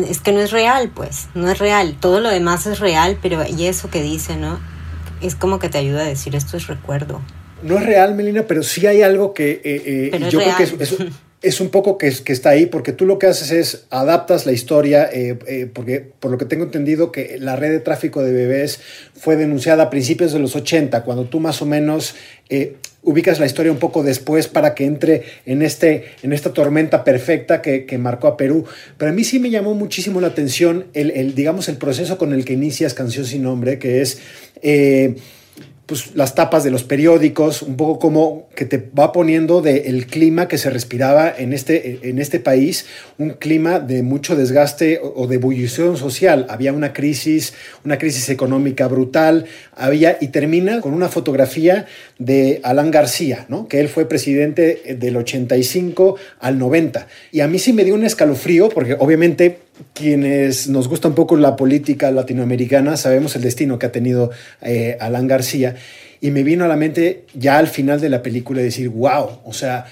Es 0.07 0.19
que 0.19 0.31
no 0.31 0.39
es 0.39 0.51
real, 0.51 0.89
pues, 0.93 1.27
no 1.35 1.49
es 1.49 1.59
real. 1.59 1.95
Todo 1.99 2.21
lo 2.21 2.29
demás 2.29 2.65
es 2.65 2.79
real, 2.79 3.19
pero 3.21 3.43
y 3.45 3.65
eso 3.65 3.89
que 3.89 4.01
dice, 4.01 4.37
¿no? 4.37 4.59
Es 5.21 5.35
como 5.35 5.59
que 5.59 5.69
te 5.69 5.77
ayuda 5.77 6.01
a 6.01 6.05
decir, 6.05 6.35
esto 6.35 6.57
es 6.57 6.67
recuerdo. 6.67 7.21
No 7.61 7.77
es 7.77 7.85
real, 7.85 8.15
Melina, 8.15 8.43
pero 8.47 8.63
sí 8.63 8.87
hay 8.87 9.03
algo 9.03 9.33
que 9.33 9.61
eh, 9.63 10.11
eh, 10.13 10.29
yo 10.31 10.39
real. 10.39 10.55
creo 10.55 10.77
que 10.77 10.83
es, 10.83 10.91
es, 10.91 10.97
es 11.41 11.59
un 11.59 11.69
poco 11.69 11.97
que, 11.97 12.11
que, 12.23 12.33
está 12.33 12.51
ahí, 12.51 12.67
porque 12.67 12.93
tú 12.93 13.05
lo 13.05 13.17
que 13.17 13.25
haces 13.25 13.51
es 13.51 13.85
adaptas 13.89 14.45
la 14.45 14.51
historia, 14.51 15.09
eh, 15.11 15.39
eh, 15.47 15.67
porque 15.71 15.99
por 16.19 16.29
lo 16.29 16.37
que 16.37 16.45
tengo 16.45 16.65
entendido 16.65 17.11
que 17.11 17.37
la 17.39 17.55
red 17.55 17.71
de 17.71 17.79
tráfico 17.79 18.21
de 18.23 18.31
bebés 18.31 18.79
fue 19.15 19.35
denunciada 19.35 19.83
a 19.83 19.89
principios 19.89 20.33
de 20.33 20.39
los 20.39 20.55
80, 20.55 21.03
cuando 21.03 21.25
tú 21.25 21.39
más 21.39 21.61
o 21.63 21.65
menos 21.65 22.15
eh, 22.49 22.75
ubicas 23.01 23.39
la 23.39 23.47
historia 23.47 23.71
un 23.71 23.79
poco 23.79 24.03
después 24.03 24.47
para 24.47 24.75
que 24.75 24.85
entre 24.85 25.23
en, 25.47 25.63
este, 25.63 26.05
en 26.21 26.31
esta 26.31 26.53
tormenta 26.53 27.03
perfecta 27.03 27.59
que, 27.59 27.87
que, 27.87 27.97
marcó 27.97 28.27
a 28.27 28.37
Perú. 28.37 28.65
Pero 28.99 29.09
a 29.09 29.13
mí 29.13 29.23
sí 29.23 29.39
me 29.39 29.49
llamó 29.49 29.73
muchísimo 29.73 30.21
la 30.21 30.27
atención 30.27 30.85
el, 30.93 31.09
el 31.09 31.33
digamos, 31.33 31.67
el 31.69 31.77
proceso 31.77 32.19
con 32.19 32.33
el 32.33 32.45
que 32.45 32.53
inicias 32.53 32.93
Canción 32.93 33.25
sin 33.25 33.41
Nombre, 33.41 33.79
que 33.79 34.01
es 34.01 34.19
pues, 35.91 36.15
las 36.15 36.35
tapas 36.35 36.63
de 36.63 36.71
los 36.71 36.85
periódicos, 36.85 37.61
un 37.61 37.75
poco 37.75 37.99
como 37.99 38.47
que 38.55 38.63
te 38.63 38.77
va 38.77 39.11
poniendo 39.11 39.61
del 39.61 39.81
el 39.83 40.07
clima 40.07 40.47
que 40.47 40.57
se 40.57 40.69
respiraba 40.69 41.33
en 41.37 41.51
este, 41.51 41.99
en 42.03 42.17
este 42.17 42.39
país, 42.39 42.85
un 43.17 43.31
clima 43.31 43.81
de 43.81 44.01
mucho 44.01 44.37
desgaste 44.37 45.01
o, 45.03 45.27
de 45.27 45.35
ebullición 45.35 45.97
social. 45.97 46.45
Había 46.47 46.71
una 46.71 46.93
crisis, 46.93 47.55
una 47.83 47.97
crisis 47.97 48.29
económica 48.29 48.87
brutal, 48.87 49.47
había, 49.75 50.17
y 50.21 50.29
termina 50.29 50.79
con 50.79 50.93
una 50.93 51.09
fotografía 51.09 51.87
de 52.17 52.61
Alan 52.63 52.89
García, 52.89 53.45
¿no? 53.49 53.67
que 53.67 53.81
él 53.81 53.89
fue 53.89 54.07
presidente 54.07 54.95
del 54.97 55.17
85 55.17 56.15
al 56.39 56.57
90. 56.57 57.05
Y 57.33 57.41
a 57.41 57.49
mí 57.49 57.59
sí 57.59 57.73
me 57.73 57.83
dio 57.83 57.95
un 57.95 58.05
escalofrío, 58.05 58.69
porque 58.69 58.95
obviamente 58.97 59.57
quienes 59.93 60.67
nos 60.67 60.87
gusta 60.87 61.07
un 61.07 61.15
poco 61.15 61.35
la 61.35 61.55
política 61.55 62.11
latinoamericana 62.11 62.97
sabemos 62.97 63.35
el 63.35 63.41
destino 63.41 63.79
que 63.79 63.85
ha 63.85 63.91
tenido 63.91 64.31
eh, 64.61 64.97
Alan 64.99 65.27
García 65.27 65.75
y 66.21 66.31
me 66.31 66.43
vino 66.43 66.65
a 66.65 66.67
la 66.67 66.75
mente 66.75 67.25
ya 67.33 67.57
al 67.57 67.67
final 67.67 67.99
de 67.99 68.09
la 68.09 68.21
película 68.21 68.61
decir, 68.61 68.89
wow, 68.89 69.39
o 69.43 69.53
sea, 69.53 69.85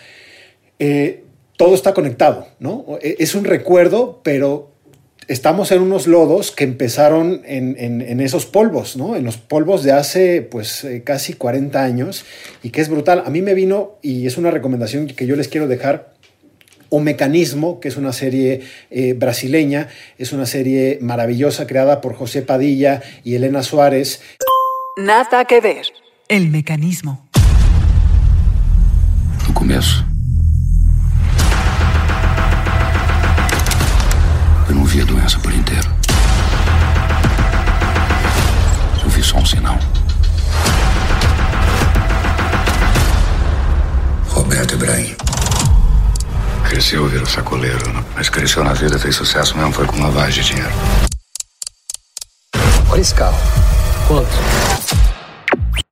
eh, 0.78 1.24
todo 1.58 1.76
está 1.76 1.94
conectado, 1.94 2.48
¿no? 2.60 2.86
Es 3.02 3.36
un 3.36 3.44
recuerdo, 3.44 4.22
pero 4.24 4.72
estamos 5.30 5.72
en 5.72 5.82
unos 5.82 6.08
lodos 6.08 6.52
que 6.52 6.64
empezaron 6.64 7.42
en, 7.46 7.76
en, 7.78 8.02
en, 8.02 8.20
esos 8.20 8.46
polvos, 8.46 8.98
¿no? 8.98 9.16
En 9.16 9.24
los 9.24 9.38
polvos 9.38 9.84
de 9.84 9.92
hace, 9.92 10.42
pues, 10.42 10.84
eh, 10.84 11.04
casi 11.04 11.34
40 11.34 11.84
años 11.84 12.26
y 12.64 12.72
que 12.72 12.82
es 12.82 12.90
brutal. 12.90 13.24
A 13.26 13.30
mí 13.30 13.42
me 13.42 13.54
vino, 13.54 13.98
y 14.02 14.26
es 14.26 14.38
una 14.38 14.52
recomendación 14.52 15.08
que 15.08 15.28
yo 15.28 15.36
les 15.36 15.48
quiero 15.48 15.68
dejar, 15.68 16.14
o 16.90 17.00
Mecanismo, 17.00 17.80
que 17.80 17.88
es 17.88 17.98
una 17.98 18.14
serie 18.14 18.62
eh, 18.90 19.14
brasileña, 19.14 19.88
es 20.18 20.34
una 20.34 20.46
serie 20.46 20.98
maravillosa 21.02 21.68
creada 21.68 22.02
por 22.02 22.16
José 22.16 22.42
Padilla 22.42 23.02
y 23.24 23.36
Elena 23.36 23.64
Suárez. 23.64 24.22
Nada 24.98 25.46
que 25.46 25.62
ver. 25.62 25.86
El 26.28 26.50
mecanismo. 26.50 27.26
No 29.48 29.54
começo, 29.56 30.06
Cresceu, 46.80 47.06
virou 47.08 47.26
sacoleiro, 47.26 47.78
mas 48.16 48.30
cresceu 48.30 48.64
na 48.64 48.72
vida, 48.72 48.98
fez 48.98 49.14
sucesso 49.14 49.58
mesmo, 49.58 49.74
foi 49.74 49.86
com 49.86 50.02
lavagem 50.02 50.42
de 50.42 50.52
dinheiro. 50.52 50.72
Olha 52.90 53.02
esse 53.02 53.14
carro. 53.14 53.36
Quanto? 54.08 54.30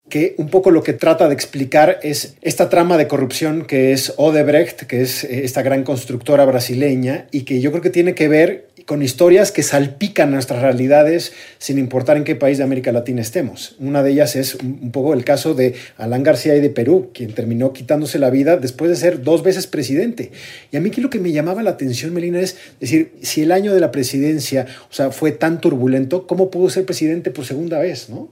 que 0.10 0.36
un 0.38 0.50
poco 0.50 0.72
lo 0.72 0.84
que 0.84 0.94
trata 0.94 1.28
de 1.28 1.34
explicar 1.34 2.00
es 2.02 2.36
esta 2.42 2.70
trama 2.70 2.96
de 2.96 3.10
corrupción 3.10 3.66
que 3.66 3.92
es 3.92 4.14
Odebrecht, 4.16 4.86
que 4.86 5.02
es 5.02 5.26
esta 5.26 5.62
gran 5.62 5.84
constructora 5.84 6.46
brasileña 6.46 7.28
y 7.32 7.42
que 7.42 7.60
yo 7.60 7.72
creo 7.72 7.82
que 7.82 7.90
tiene 7.90 8.16
que 8.16 8.30
ver 8.30 8.70
con 8.88 9.04
historias 9.04 9.52
que 9.52 9.64
salpican 9.64 10.32
nuestras 10.32 10.62
realidades 10.62 11.34
sin 11.58 11.78
importar 11.78 12.16
en 12.16 12.24
qué 12.24 12.36
país 12.36 12.58
de 12.58 12.64
América 12.64 12.94
Latina 12.94 13.22
estemos. 13.22 13.76
Una 13.80 14.02
de 14.02 14.12
ellas 14.12 14.38
es 14.38 14.56
un 14.56 14.92
poco 14.94 15.14
el 15.14 15.26
caso 15.26 15.54
de 15.54 15.76
Alán 15.98 16.24
García 16.24 16.56
y 16.56 16.62
de 16.62 16.70
Perú, 16.70 17.12
quien 17.14 17.34
terminó 17.34 17.74
quitándose 17.74 18.18
la 18.18 18.30
vida 18.30 18.56
después 18.56 18.90
de 18.90 18.96
ser 18.96 19.24
dos 19.24 19.44
veces 19.44 19.68
presidente. 19.68 20.32
Y 20.72 20.78
a 20.78 20.80
mí 20.80 20.90
que 20.90 21.02
lo 21.02 21.10
que 21.10 21.20
me 21.20 21.34
llamaba 21.34 21.64
la 21.64 21.72
atención, 21.72 22.14
Melina, 22.14 22.40
es 22.40 22.56
decir, 22.80 23.12
si 23.22 23.42
el 23.42 23.52
año 23.52 23.74
de 23.74 23.82
la 23.82 23.92
presidencia, 23.92 24.66
o 24.90 24.94
sea, 24.94 25.12
fue 25.12 25.34
tan 25.34 25.60
turbulento, 25.60 26.26
¿cómo 26.26 26.50
pudo 26.50 26.70
ser 26.70 26.86
presidente 26.86 27.30
por 27.30 27.44
segunda 27.44 27.80
vez, 27.80 28.08
no? 28.08 28.30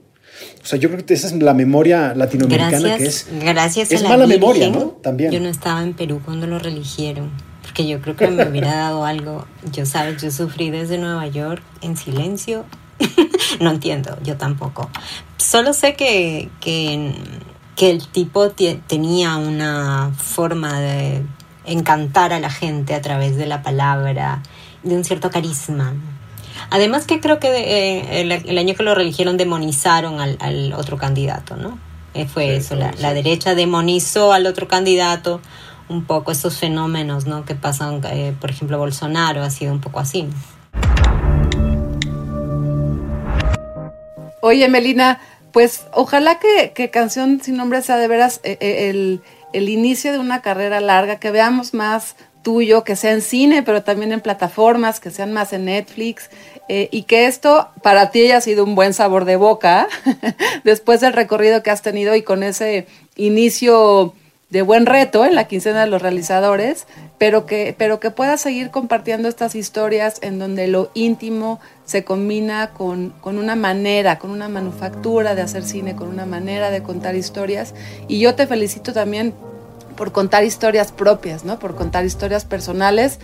O 0.64 0.66
sea, 0.66 0.80
yo 0.80 0.90
creo 0.90 1.06
que 1.06 1.14
esa 1.14 1.28
es 1.28 1.34
la 1.34 1.54
memoria 1.54 2.14
latinoamericana 2.16 2.80
gracias, 2.80 3.26
que 3.26 3.38
es. 3.38 3.44
Gracias 3.44 3.92
es 3.92 4.00
a 4.00 4.04
la 4.04 4.10
mala 4.10 4.26
Virgen, 4.26 4.40
memoria, 4.40 4.70
¿no? 4.70 4.86
También. 5.02 5.32
Yo 5.32 5.42
no 5.42 5.50
estaba 5.50 5.84
en 5.84 5.94
Perú 5.94 6.22
cuando 6.24 6.48
lo 6.48 6.60
religieron, 6.60 7.30
porque 7.66 7.88
yo 7.88 8.00
creo 8.00 8.16
que 8.16 8.28
me 8.28 8.48
hubiera 8.48 8.76
dado 8.76 9.06
algo. 9.06 9.46
Yo, 9.72 9.88
sabes, 9.88 10.22
yo 10.22 10.30
sufrí 10.30 10.70
desde 10.70 11.00
Nueva 11.00 11.26
York 11.26 11.64
en 11.82 11.98
silencio. 11.98 12.64
no 13.60 13.72
entiendo, 13.72 14.18
yo 14.24 14.38
tampoco. 14.38 14.90
Solo 15.38 15.74
sé 15.74 15.96
que, 15.96 16.50
que, 16.62 17.12
que 17.76 17.90
el 17.90 18.08
tipo 18.08 18.52
tenía 18.52 19.38
una 19.38 20.12
forma 20.16 20.80
de 20.80 21.24
encantar 21.66 22.34
a 22.34 22.40
la 22.40 22.52
gente 22.52 22.94
a 22.94 23.02
través 23.02 23.36
de 23.36 23.48
la 23.48 23.64
palabra, 23.64 24.44
de 24.84 24.96
un 24.96 25.04
cierto 25.04 25.32
carisma. 25.32 25.96
Además 26.70 27.08
que 27.08 27.20
creo 27.20 27.40
que 27.40 27.48
eh, 27.50 28.22
el, 28.22 28.32
el, 28.32 28.58
año 28.60 28.76
que 28.76 28.84
lo 28.84 28.94
religieron 28.94 29.38
demonizaron 29.38 30.20
al, 30.20 30.38
al 30.40 30.72
otro 30.74 30.98
candidato, 30.98 31.58
¿no? 31.58 31.80
Eh, 32.14 32.28
fue 32.28 32.46
sí, 32.46 32.52
eso, 32.52 32.76
la, 32.76 32.94
sí. 32.94 33.02
la, 33.02 33.14
derecha 33.14 33.56
demonizó 33.56 34.32
al 34.32 34.46
otro 34.46 34.68
candidato, 34.68 35.42
un 35.90 36.06
poco 36.06 36.32
esos 36.32 36.58
fenómenos, 36.58 37.26
¿no? 37.26 37.46
Que 37.46 37.56
pasan, 37.56 38.02
eh, 38.06 38.34
por 38.40 38.50
ejemplo, 38.50 38.78
Bolsonaro 38.78 39.44
ha 39.44 39.50
sido 39.50 39.72
un 39.72 39.82
poco 39.82 40.00
así. 40.00 40.28
Oye, 44.42 44.68
Melina, 44.70 45.20
pues 45.52 45.86
ojalá 45.92 46.40
que, 46.40 46.90
Canción 46.92 47.42
sin 47.42 47.58
Nombre 47.58 47.82
sea 47.82 47.98
de 47.98 48.08
veras 48.08 48.42
eh, 48.44 48.90
el, 48.90 49.22
el 49.54 49.70
inicio 49.70 50.12
de 50.12 50.20
una 50.20 50.42
carrera 50.42 50.82
larga, 50.82 51.18
que 51.18 51.32
veamos 51.32 51.74
más 51.74 52.16
tuyo, 52.46 52.84
que 52.84 52.96
sea 52.96 53.12
en 53.12 53.22
cine, 53.22 53.64
pero 53.64 53.82
también 53.82 54.12
en 54.12 54.22
plataformas, 54.22 55.00
que 55.00 55.10
sean 55.10 55.34
más 55.34 55.52
en 55.52 55.66
Netflix, 55.66 56.30
eh, 56.70 56.90
y 56.92 57.04
que 57.04 57.26
esto 57.26 57.70
para 57.82 58.12
ti 58.12 58.22
haya 58.22 58.40
sido 58.40 58.64
un 58.64 58.76
buen 58.76 58.94
sabor 58.94 59.26
de 59.26 59.36
boca 59.36 59.88
después 60.64 61.02
del 61.02 61.14
recorrido 61.14 61.64
que 61.64 61.72
has 61.72 61.82
tenido 61.82 62.16
y 62.16 62.22
con 62.22 62.44
ese 62.44 62.88
inicio 63.16 64.14
de 64.50 64.62
buen 64.62 64.86
reto 64.86 65.26
en 65.26 65.36
la 65.36 65.48
quincena 65.48 65.82
de 65.82 65.88
los 65.88 66.02
realizadores, 66.02 66.86
pero 67.18 67.46
que, 67.46 67.76
pero 67.78 68.00
que 68.00 68.12
puedas 68.12 68.42
seguir 68.42 68.70
compartiendo 68.70 69.28
estas 69.28 69.56
historias 69.56 70.20
en 70.22 70.38
donde 70.38 70.68
lo 70.68 70.92
íntimo 70.94 71.60
se 71.86 72.04
combina 72.04 72.72
con, 72.72 73.10
con 73.22 73.38
una 73.38 73.56
manera, 73.56 74.20
con 74.20 74.30
una 74.30 74.48
manufactura 74.48 75.34
de 75.34 75.42
hacer 75.42 75.64
cine, 75.64 75.96
con 75.96 76.10
una 76.10 76.26
manera 76.26 76.70
de 76.70 76.84
contar 76.84 77.16
historias. 77.16 77.74
Y 78.08 78.20
yo 78.20 78.36
te 78.36 78.46
felicito 78.46 78.94
también 78.94 79.34
por 79.96 80.12
contar 80.12 80.44
historias 80.44 80.92
propias, 80.92 81.44
¿no? 81.44 81.58
Por 81.58 81.76
contar 81.76 82.06
historias 82.06 82.46
personales. 82.46 83.20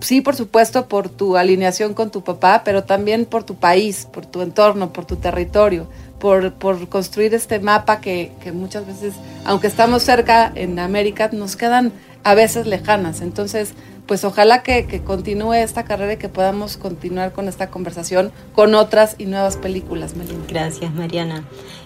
Sí, 0.00 0.20
por 0.20 0.36
supuesto, 0.36 0.86
por 0.86 1.08
tu 1.08 1.36
alineación 1.36 1.94
con 1.94 2.10
tu 2.10 2.22
papá, 2.22 2.62
pero 2.64 2.84
también 2.84 3.24
por 3.24 3.42
tu 3.44 3.56
país, 3.56 4.06
por 4.12 4.26
tu 4.26 4.42
entorno, 4.42 4.92
por 4.92 5.06
tu 5.06 5.16
territorio, 5.16 5.88
por, 6.24 6.54
por 6.54 6.88
construir 6.88 7.34
este 7.34 7.60
mapa 7.60 8.00
que, 8.00 8.32
que 8.42 8.50
muchas 8.50 8.86
veces, 8.86 9.12
aunque 9.44 9.66
estamos 9.66 10.02
cerca 10.02 10.50
en 10.54 10.78
América, 10.78 11.28
nos 11.30 11.54
quedan 11.54 11.92
a 12.22 12.32
veces 12.34 12.66
lejanas. 12.66 13.20
Entonces, 13.20 13.74
pues 14.06 14.24
ojalá 14.24 14.62
que, 14.62 14.86
que, 14.86 15.02
continúe 15.02 15.52
esta 15.52 15.84
carrera 15.84 16.14
y 16.14 16.16
que 16.16 16.30
podamos 16.30 16.78
continuar 16.78 17.32
con 17.32 17.46
esta 17.46 17.68
conversación 17.68 18.32
con 18.54 18.74
otras 18.74 19.16
y 19.18 19.26
nuevas 19.26 19.58
películas, 19.58 20.16
Melina. 20.16 20.42
Gracias, 20.48 20.94
Mariana. 20.94 21.44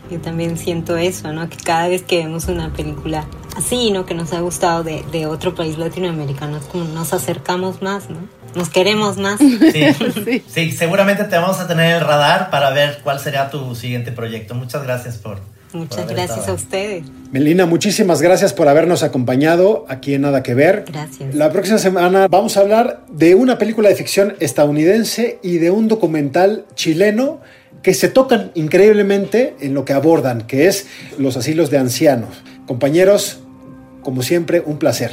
Yo 0.08 0.20
también 0.20 0.56
siento 0.56 0.96
eso, 0.96 1.32
¿no? 1.32 1.48
Que 1.48 1.56
cada 1.56 1.88
vez 1.88 2.04
que 2.04 2.18
vemos 2.18 2.46
una 2.46 2.72
película 2.72 3.24
así, 3.56 3.90
¿no? 3.90 4.06
Que 4.06 4.14
nos 4.14 4.32
ha 4.32 4.40
gustado 4.40 4.84
de, 4.84 5.02
de 5.10 5.26
otro 5.26 5.56
país 5.56 5.78
latinoamericano, 5.78 6.58
es 6.58 6.64
como 6.66 6.84
nos 6.84 7.12
acercamos 7.12 7.82
más, 7.82 8.08
¿no? 8.08 8.37
Nos 8.54 8.68
queremos 8.70 9.16
más. 9.18 9.38
Sí, 9.38 9.84
sí. 10.24 10.42
sí, 10.48 10.72
seguramente 10.72 11.24
te 11.24 11.36
vamos 11.36 11.60
a 11.60 11.68
tener 11.68 11.96
el 11.96 12.00
radar 12.00 12.50
para 12.50 12.70
ver 12.70 13.00
cuál 13.02 13.20
será 13.20 13.50
tu 13.50 13.74
siguiente 13.74 14.12
proyecto. 14.12 14.54
Muchas 14.54 14.82
gracias 14.82 15.16
por, 15.18 15.40
Muchas 15.72 16.08
gracias 16.08 16.48
a 16.48 16.52
ustedes. 16.54 17.04
Melina, 17.30 17.66
muchísimas 17.66 18.22
gracias 18.22 18.54
por 18.54 18.68
habernos 18.68 19.02
acompañado 19.02 19.84
aquí 19.88 20.14
en 20.14 20.22
Nada 20.22 20.42
que 20.42 20.54
Ver. 20.54 20.84
Gracias. 20.90 21.34
La 21.34 21.52
próxima 21.52 21.78
semana 21.78 22.26
vamos 22.28 22.56
a 22.56 22.60
hablar 22.60 23.04
de 23.10 23.34
una 23.34 23.58
película 23.58 23.88
de 23.88 23.94
ficción 23.94 24.34
estadounidense 24.40 25.38
y 25.42 25.58
de 25.58 25.70
un 25.70 25.88
documental 25.88 26.64
chileno 26.74 27.40
que 27.82 27.92
se 27.92 28.08
tocan 28.08 28.50
increíblemente 28.54 29.56
en 29.60 29.74
lo 29.74 29.84
que 29.84 29.92
abordan, 29.92 30.46
que 30.46 30.68
es 30.68 30.86
los 31.18 31.36
asilos 31.36 31.70
de 31.70 31.78
ancianos. 31.78 32.42
Compañeros, 32.66 33.40
como 34.02 34.22
siempre, 34.22 34.62
un 34.64 34.78
placer. 34.78 35.12